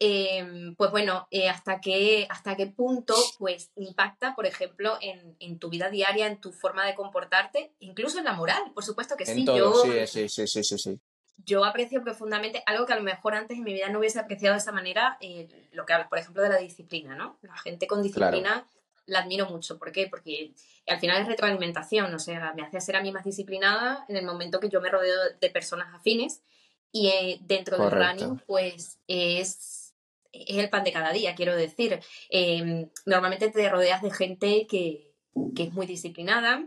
Em, 0.00 0.76
pues 0.76 0.92
bueno, 0.92 1.26
eh, 1.32 1.48
hasta, 1.48 1.80
qué, 1.80 2.28
hasta 2.30 2.54
qué 2.54 2.68
punto 2.68 3.14
pues 3.38 3.72
impacta, 3.74 4.36
por 4.36 4.46
ejemplo, 4.46 4.96
en, 5.00 5.58
tu 5.58 5.70
vida 5.70 5.90
diaria, 5.90 6.28
en 6.28 6.40
tu 6.40 6.52
forma 6.52 6.86
de 6.86 6.94
comportarte, 6.94 7.72
incluso 7.80 8.18
en 8.18 8.24
la 8.24 8.32
moral, 8.32 8.62
por 8.74 8.84
supuesto 8.84 9.16
que 9.16 9.26
sí. 9.26 9.44
yo, 9.44 9.74
sí, 9.82 10.06
sí, 10.06 10.28
sí, 10.28 10.62
sí, 10.62 10.78
sí, 10.78 11.00
Yo 11.44 11.64
aprecio 11.64 12.02
profundamente 12.02 12.62
algo 12.66 12.86
que 12.86 12.92
a 12.92 12.96
lo 12.96 13.02
mejor 13.02 13.34
antes 13.34 13.56
en 13.56 13.64
mi 13.64 13.72
vida 13.72 13.88
no 13.88 13.98
hubiese 13.98 14.18
apreciado 14.18 14.54
de 14.54 14.60
esa 14.60 14.72
manera, 14.72 15.16
eh, 15.20 15.48
lo 15.72 15.86
que 15.86 15.92
hablas, 15.92 16.08
por 16.08 16.18
ejemplo, 16.18 16.42
de 16.42 16.48
la 16.48 16.58
disciplina, 16.58 17.14
¿no? 17.14 17.38
La 17.42 17.56
gente 17.56 17.86
con 17.86 18.02
disciplina 18.02 18.66
la 19.06 19.20
admiro 19.20 19.48
mucho. 19.48 19.78
¿Por 19.78 19.90
qué? 19.92 20.06
Porque 20.08 20.52
al 20.86 21.00
final 21.00 21.22
es 21.22 21.28
retroalimentación, 21.28 22.12
o 22.14 22.18
sea, 22.18 22.52
me 22.54 22.62
hace 22.62 22.80
ser 22.80 22.96
a 22.96 23.02
mí 23.02 23.10
más 23.12 23.24
disciplinada 23.24 24.04
en 24.08 24.16
el 24.16 24.24
momento 24.24 24.60
que 24.60 24.68
yo 24.68 24.80
me 24.80 24.90
rodeo 24.90 25.16
de 25.40 25.50
personas 25.50 25.94
afines 25.94 26.42
y 26.92 27.08
eh, 27.08 27.38
dentro 27.40 27.78
del 27.78 27.90
running, 27.90 28.42
pues 28.46 28.98
es 29.06 29.78
es 30.32 30.58
el 30.58 30.70
pan 30.70 30.84
de 30.84 30.92
cada 30.92 31.12
día, 31.12 31.34
quiero 31.34 31.56
decir. 31.56 32.00
Em, 32.30 32.88
normalmente 33.06 33.50
te 33.50 33.68
rodeas 33.68 34.02
de 34.02 34.10
gente 34.10 34.66
que, 34.66 35.14
que 35.54 35.64
es 35.64 35.72
muy 35.72 35.86
disciplinada 35.86 36.64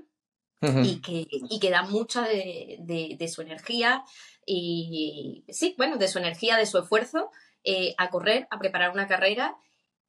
y, 0.62 1.02
que, 1.02 1.28
y 1.28 1.60
que 1.60 1.72
da 1.72 1.82
mucha 1.82 2.22
de, 2.28 2.78
de, 3.18 3.28
su 3.28 3.42
energía 3.42 4.04
y, 4.46 5.46
sí, 5.50 5.76
bueno, 5.78 5.98
de 5.98 6.08
su 6.08 6.20
energía, 6.20 6.58
de 6.58 6.66
su 6.66 6.78
esfuerzo 6.80 7.32
eh, 7.64 7.94
a 7.98 8.10
correr, 8.10 8.48
a 8.50 8.60
preparar 8.60 8.92
una 8.92 9.08
carrera 9.08 9.56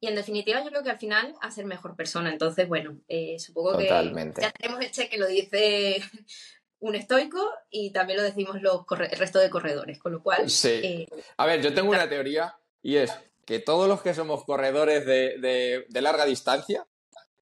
y 0.02 0.08
en 0.08 0.16
definitiva 0.16 0.62
yo 0.64 0.70
creo 0.70 0.82
que 0.82 0.90
al 0.90 0.98
final 0.98 1.34
a 1.40 1.52
ser 1.52 1.64
mejor 1.64 1.94
persona. 1.94 2.32
Entonces, 2.32 2.66
bueno, 2.66 2.98
eh, 3.06 3.38
supongo 3.38 3.78
que 3.78 3.86
ya 3.86 4.50
tenemos 4.50 4.80
el 4.80 4.90
cheque, 4.90 5.16
lo 5.16 5.28
dice 5.28 6.02
un 6.80 6.96
estoico 6.96 7.38
y 7.70 7.92
también 7.92 8.18
lo 8.18 8.24
decimos 8.24 8.60
los 8.60 8.84
el 8.90 9.18
resto 9.18 9.38
de 9.38 9.48
corredores, 9.48 10.00
con 10.00 10.10
lo 10.10 10.20
cual... 10.20 10.50
Sí. 10.50 10.80
Eh, 10.82 11.06
a 11.36 11.46
ver, 11.46 11.62
yo 11.62 11.72
tengo 11.72 11.90
una 11.90 12.08
teoría 12.08 12.56
y 12.82 12.96
es 12.96 13.12
que 13.46 13.60
todos 13.60 13.86
los 13.86 14.02
que 14.02 14.12
somos 14.12 14.44
corredores 14.44 15.06
de, 15.06 15.86
larga 16.00 16.24
distancia 16.24 16.84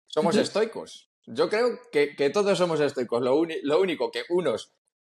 somos 0.06 0.36
estoicos. 0.36 1.08
Yo 1.24 1.48
creo 1.48 1.78
que, 1.90 2.30
todos 2.30 2.58
somos 2.58 2.80
estoicos. 2.80 3.22
Lo, 3.22 3.42
lo, 3.62 3.80
único 3.80 4.10
que 4.10 4.24
unos 4.28 4.72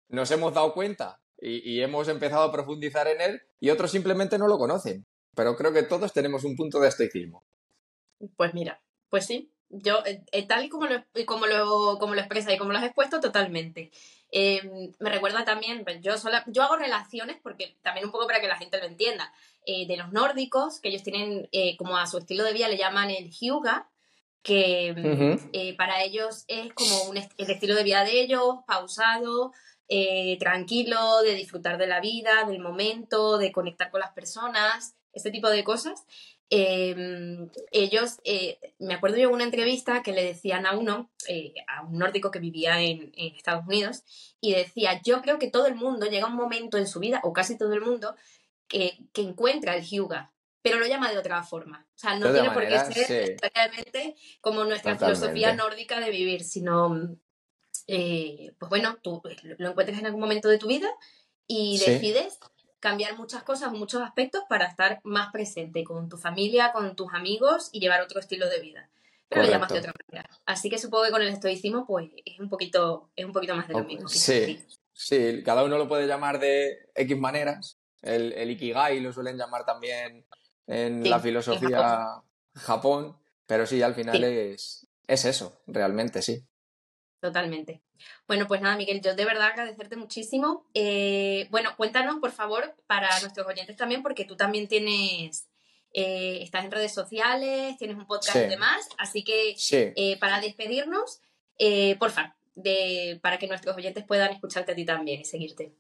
nos 0.09 0.31
hemos 0.31 0.55
dado 0.55 0.75
cuenta 0.75 1.22
y, 1.43 1.81
hemos 1.81 2.09
empezado 2.09 2.45
a 2.45 2.53
profundizar 2.53 3.09
en 3.09 3.21
él 3.21 3.43
y 3.59 3.71
otros 3.71 3.91
simplemente 3.91 4.39
no 4.39 4.47
lo 4.47 4.59
conocen. 4.59 5.05
Pero 5.35 5.57
creo 5.57 5.73
que 5.73 5.83
todos 5.83 6.13
tenemos 6.13 6.45
un 6.45 6.57
punto 6.57 6.79
de 6.79 6.89
estoicismo. 6.89 7.43
Pues 8.37 8.55
mira, 8.55 8.81
pues 9.11 9.27
sí, 9.27 9.51
yo, 9.69 10.05
eh, 10.05 10.23
eh, 10.31 10.47
tal 10.47 10.65
y 10.65 10.69
como 10.69 10.87
lo, 10.87 11.03
como, 11.27 11.47
lo, 11.47 11.99
como 11.99 12.15
lo 12.15 12.21
expresa 12.21 12.53
y 12.53 12.59
como 12.59 12.73
lo 12.73 12.79
has 12.79 12.85
expuesto, 12.85 13.21
totalmente. 13.21 13.91
Em, 14.31 14.93
me 15.01 15.11
recuerda 15.11 15.45
también, 15.45 15.83
pues, 15.85 16.01
yo, 16.01 16.17
sola, 16.17 16.45
yo 16.47 16.63
hago 16.63 16.77
relaciones, 16.77 17.39
porque 17.43 17.77
también 17.83 18.07
un 18.07 18.13
poco 18.13 18.27
para 18.27 18.41
que 18.41 18.49
la 18.49 18.59
gente 18.59 18.79
lo 18.79 18.85
entienda, 18.85 19.33
eh, 19.67 19.87
de 19.87 19.97
los 19.97 20.13
nórdicos, 20.13 20.81
que 20.81 20.91
ellos 20.91 21.03
tienen 21.03 21.49
como 21.77 21.97
a 21.97 22.07
su 22.07 22.19
estilo 22.19 22.45
de 22.45 22.53
vida 22.53 22.69
le 22.69 22.77
llaman 22.77 23.11
el 23.11 23.31
hyuga, 23.31 23.89
que 24.43 24.93
mm, 25.53 25.77
para 25.77 26.03
ellos 26.03 26.45
es 26.49 26.73
como 26.75 27.05
un 27.05 27.17
el 27.17 27.51
estilo 27.51 27.75
de 27.75 27.85
vida 27.85 28.05
de 28.05 28.21
ellos, 28.21 28.57
pausado, 28.67 29.53
tranquilo, 30.39 31.23
de 31.23 31.35
disfrutar 31.35 31.79
de 31.79 31.87
la 31.87 32.01
vida, 32.01 32.45
del 32.47 32.61
momento, 32.61 33.39
de 33.39 33.53
conectar 33.53 33.91
con 33.91 34.01
las 34.01 34.13
personas, 34.13 34.95
este 35.13 35.31
tipo 35.31 35.49
de 35.51 35.65
cosas. 35.65 36.05
Em, 36.55 37.49
ellos, 37.71 38.21
eh, 38.25 38.59
me 38.79 38.93
acuerdo 38.93 39.17
yo 39.17 39.29
de 39.29 39.35
una 39.35 39.45
entrevista 39.45 40.03
que 40.03 40.13
le 40.13 40.23
decían 40.23 40.67
a 40.67 40.77
uno, 40.77 41.11
eh, 41.27 41.55
a 41.67 41.83
un 41.83 41.97
nórdico 41.97 42.31
que 42.31 42.41
vivía 42.41 42.79
en, 42.83 43.11
Estados 43.17 43.67
Unidos, 43.67 44.03
y 44.39 44.53
decía, 44.53 45.01
yo 45.03 45.23
creo 45.23 45.39
que 45.39 45.51
todo 45.51 45.67
el 45.67 45.77
mundo 45.77 46.11
llega 46.11 46.27
a 46.27 46.29
un 46.29 46.37
momento 46.37 46.77
en 46.77 46.87
su 46.87 47.01
vida, 47.01 47.21
o 47.25 47.33
casi 47.33 47.57
todo 47.57 47.73
el 47.73 47.81
mundo, 47.81 48.15
que, 48.69 48.99
encuentra 49.15 49.77
el 49.77 49.83
yuga, 49.83 50.31
pero 50.61 50.79
lo 50.79 50.87
llama 50.87 51.11
de 51.11 51.17
otra 51.17 51.43
forma. 51.43 51.87
O 51.89 51.99
sea, 51.99 52.19
no 52.19 52.31
tiene 52.31 52.51
por 52.51 52.69
qué 52.69 52.79
ser 52.81 53.37
realmente 53.55 54.15
como 54.43 54.65
nuestra 54.65 54.99
filosofía 54.99 55.55
nórdica 55.55 56.01
de 56.01 56.11
vivir, 56.11 56.45
sino, 56.45 57.17
eh, 57.87 58.55
pues 58.59 58.69
bueno, 58.71 58.97
tú 59.03 59.23
lo 59.59 59.71
encuentras 59.71 59.99
en 59.99 60.07
algún 60.07 60.21
momento 60.21 60.49
de 60.49 60.59
tu 60.59 60.67
vida 60.67 60.89
y 61.47 61.79
decides 61.79 62.39
cambiar 62.81 63.17
muchas 63.17 63.43
cosas, 63.45 63.73
muchos 63.73 64.03
aspectos 64.03 64.43
para 64.49 64.67
estar 64.67 65.01
más 65.05 65.31
presente 65.33 65.85
con 65.85 66.09
tu 66.09 66.17
familia, 66.17 66.73
con 66.73 66.97
tus 66.97 67.15
amigos 67.15 67.69
y 67.73 67.81
llevar 67.81 68.03
otro 68.03 68.21
estilo 68.21 68.49
de 68.49 68.61
vida. 68.61 68.91
Pero 69.29 69.45
lo 69.45 69.51
llamas 69.51 69.73
de 69.73 69.79
otra 69.79 69.95
manera. 70.09 70.29
Así 70.45 70.69
que 70.69 70.79
supongo 70.79 71.05
que 71.05 71.11
con 71.11 71.23
el 71.23 71.29
estoicismo, 71.29 71.87
pues 71.87 72.11
es 72.25 72.39
un 72.39 72.49
poquito, 72.49 73.11
es 73.17 73.25
un 73.25 73.33
poquito 73.33 73.55
más 73.55 73.69
de 73.69 73.75
lo 73.75 73.85
mismo. 73.85 74.09
Sí, 74.09 74.67
sí, 74.93 75.43
cada 75.45 75.65
uno 75.65 75.79
lo 75.79 75.89
puede 75.89 76.07
llamar 76.07 76.39
de 76.39 76.91
X 76.95 77.17
maneras. 77.17 77.79
El, 78.03 78.33
el 78.33 78.51
Ikigai 78.51 79.01
lo 79.01 79.13
suelen 79.13 79.39
llamar 79.39 79.65
también 79.65 80.27
en 80.67 81.09
la 81.09 81.21
filosofía 81.21 82.23
Japón. 82.55 83.17
pero 83.47 83.65
sí, 83.65 83.81
al 83.81 83.95
final 83.95 84.23
es, 84.25 84.87
es 85.07 85.25
eso, 85.25 85.63
realmente, 85.67 86.21
sí. 86.21 86.45
Totalmente. 87.23 87.81
Bueno, 88.27 88.49
pues 88.49 88.61
nada, 88.61 88.77
Miguel, 88.77 89.01
yo 89.01 89.15
de 89.15 89.25
verdad 89.25 89.47
agradecerte 89.47 89.95
muchísimo. 89.95 90.67
Eh, 90.75 91.47
bueno, 91.53 91.71
cuéntanos, 91.77 92.17
por 92.19 92.33
favor, 92.33 92.75
para 92.89 93.09
nuestros 93.21 93.47
oyentes 93.47 93.77
también, 93.77 94.03
porque 94.03 94.25
tú 94.25 94.35
también 94.35 94.67
tienes, 94.67 95.47
eh, 95.93 96.41
estás 96.43 96.65
en 96.65 96.73
redes 96.73 96.93
sociales, 96.93 97.79
tienes 97.79 97.97
un 97.97 98.09
podcast 98.09 98.39
y 98.39 98.49
demás, 98.49 98.89
así 98.99 99.23
que 99.23 99.55
eh, 99.71 100.19
para 100.19 100.41
despedirnos, 100.41 101.21
por 102.01 102.11
favor, 102.11 102.33
de, 102.57 103.21
para 103.23 103.39
que 103.39 103.47
nuestros 103.47 103.77
oyentes 103.77 104.03
puedan 104.03 104.33
escucharte 104.33 104.73
a 104.73 104.75
ti 104.75 104.85
también 104.85 105.21
y 105.21 105.25
seguirte. 105.25 105.77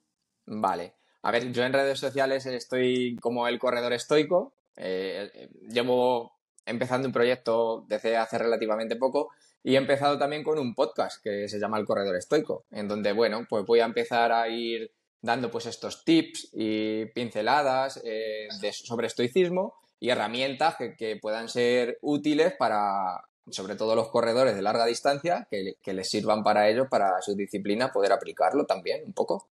Vale. 0.47 0.95
A 1.23 1.33
ver, 1.33 1.51
yo 1.51 1.65
en 1.65 1.73
redes 1.73 1.99
sociales 1.99 2.47
estoy 2.47 3.17
como 3.21 3.49
el 3.49 3.59
corredor 3.59 3.93
estoico. 3.93 4.55
llevo 4.77 6.39
empezando 6.67 7.09
un 7.09 7.13
proyecto 7.13 7.85
desde 7.89 8.17
hace 8.17 8.39
relativamente 8.39 8.95
poco 8.95 9.31
y 9.65 9.75
he 9.75 9.79
empezado 9.79 10.19
también 10.19 10.43
con 10.43 10.59
un 10.59 10.75
podcast 10.75 11.23
que 11.23 11.49
se 11.49 11.59
llama 11.59 11.79
El 11.79 11.87
Corredor 11.87 12.17
Estoico, 12.17 12.65
en 12.71 12.89
donde, 12.89 13.13
bueno, 13.13 13.47
pues 13.49 13.65
voy 13.65 13.81
a 13.81 13.85
empezar 13.85 14.33
a 14.33 14.49
ir 14.49 14.93
dando 15.21 15.51
pues 15.51 15.67
estos 15.67 16.05
tips 16.05 16.51
y 16.53 17.07
pinceladas 17.07 18.01
eh, 18.05 18.49
sobre 18.73 19.07
estoicismo 19.07 19.75
y 20.01 20.11
herramientas 20.11 20.77
que, 20.77 21.19
puedan 21.23 21.49
ser 21.49 21.99
útiles 22.03 22.55
para, 22.59 23.23
sobre 23.49 23.77
todo 23.77 23.95
los 23.95 24.09
corredores 24.09 24.57
de 24.57 24.63
larga 24.63 24.85
distancia, 24.85 25.47
que, 25.49 25.93
les 25.93 26.11
sirvan 26.11 26.43
para 26.43 26.69
ellos, 26.69 26.89
para 26.91 27.23
su 27.23 27.37
disciplina, 27.37 27.93
poder 27.93 28.13
aplicarlo 28.13 28.67
también 28.67 29.05
un 29.07 29.13
poco. 29.13 29.49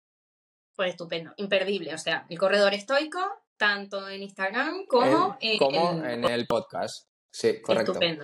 Pues 0.77 0.91
estupendo, 0.91 1.33
imperdible. 1.37 1.93
O 1.95 1.99
sea, 1.99 2.27
el 2.29 2.39
corredor 2.39 2.75
estoico, 2.75 3.19
tanto 3.57 4.09
en 4.09 4.23
Instagram 4.23 4.87
como, 4.87 5.37
en, 5.41 5.59
como 5.59 6.05
en, 6.05 6.25
el 6.25 6.47
podcast. 6.47 7.09
Sí, 7.29 7.61
correcto. 7.61 7.93
Estupendo. 7.93 8.23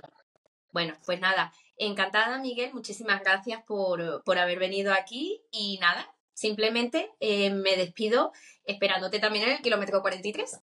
Bueno, 0.71 0.95
pues 1.05 1.19
nada, 1.19 1.51
Encantada, 1.77 2.39
Miguel, 2.39 2.73
muchísimas 2.73 3.21
gracias 3.21 3.63
por, 3.65 4.01
haber 4.37 4.59
venido 4.59 4.93
aquí 4.93 5.41
y 5.51 5.79
nada, 5.79 6.13
simplemente 6.33 7.11
eh, 7.19 7.49
me 7.49 7.75
despido 7.75 8.31
esperándote 8.65 9.19
también 9.19 9.45
en 9.45 9.55
el 9.55 9.61
kilómetro 9.61 10.01
43. 10.01 10.59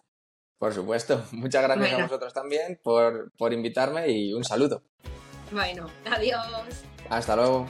Por 0.59 0.75
supuesto, 0.75 1.25
muchas 1.33 1.63
gracias 1.63 1.93
a 1.93 2.03
vosotros 2.03 2.33
también 2.33 2.81
por, 2.83 3.33
por 3.37 3.53
invitarme 3.53 4.09
y 4.11 4.33
un 4.33 4.45
saludo. 4.45 4.83
Bueno, 5.51 5.91
adiós. 6.11 6.47
Hasta 7.09 7.35
luego. 7.35 7.67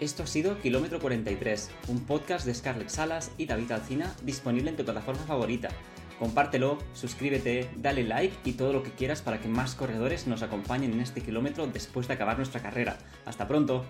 Esto 0.00 0.24
ha 0.24 0.26
sido 0.26 0.58
Kilómetro 0.60 0.98
43, 0.98 1.70
un 1.88 2.04
podcast 2.06 2.44
de 2.44 2.54
Scarlett 2.54 2.88
Salas 2.88 3.30
y 3.36 3.46
David 3.46 3.70
Alcina 3.70 4.12
disponible 4.22 4.70
en 4.70 4.76
tu 4.76 4.84
plataforma 4.84 5.22
favorita 5.26 5.68
Compártelo, 6.22 6.78
suscríbete, 6.94 7.68
dale 7.78 8.04
like 8.04 8.32
y 8.44 8.52
todo 8.52 8.72
lo 8.72 8.84
que 8.84 8.92
quieras 8.92 9.20
para 9.20 9.40
que 9.40 9.48
más 9.48 9.74
corredores 9.74 10.28
nos 10.28 10.44
acompañen 10.44 10.92
en 10.92 11.00
este 11.00 11.20
kilómetro 11.20 11.66
después 11.66 12.06
de 12.06 12.14
acabar 12.14 12.36
nuestra 12.36 12.62
carrera. 12.62 12.96
Hasta 13.26 13.48
pronto. 13.48 13.84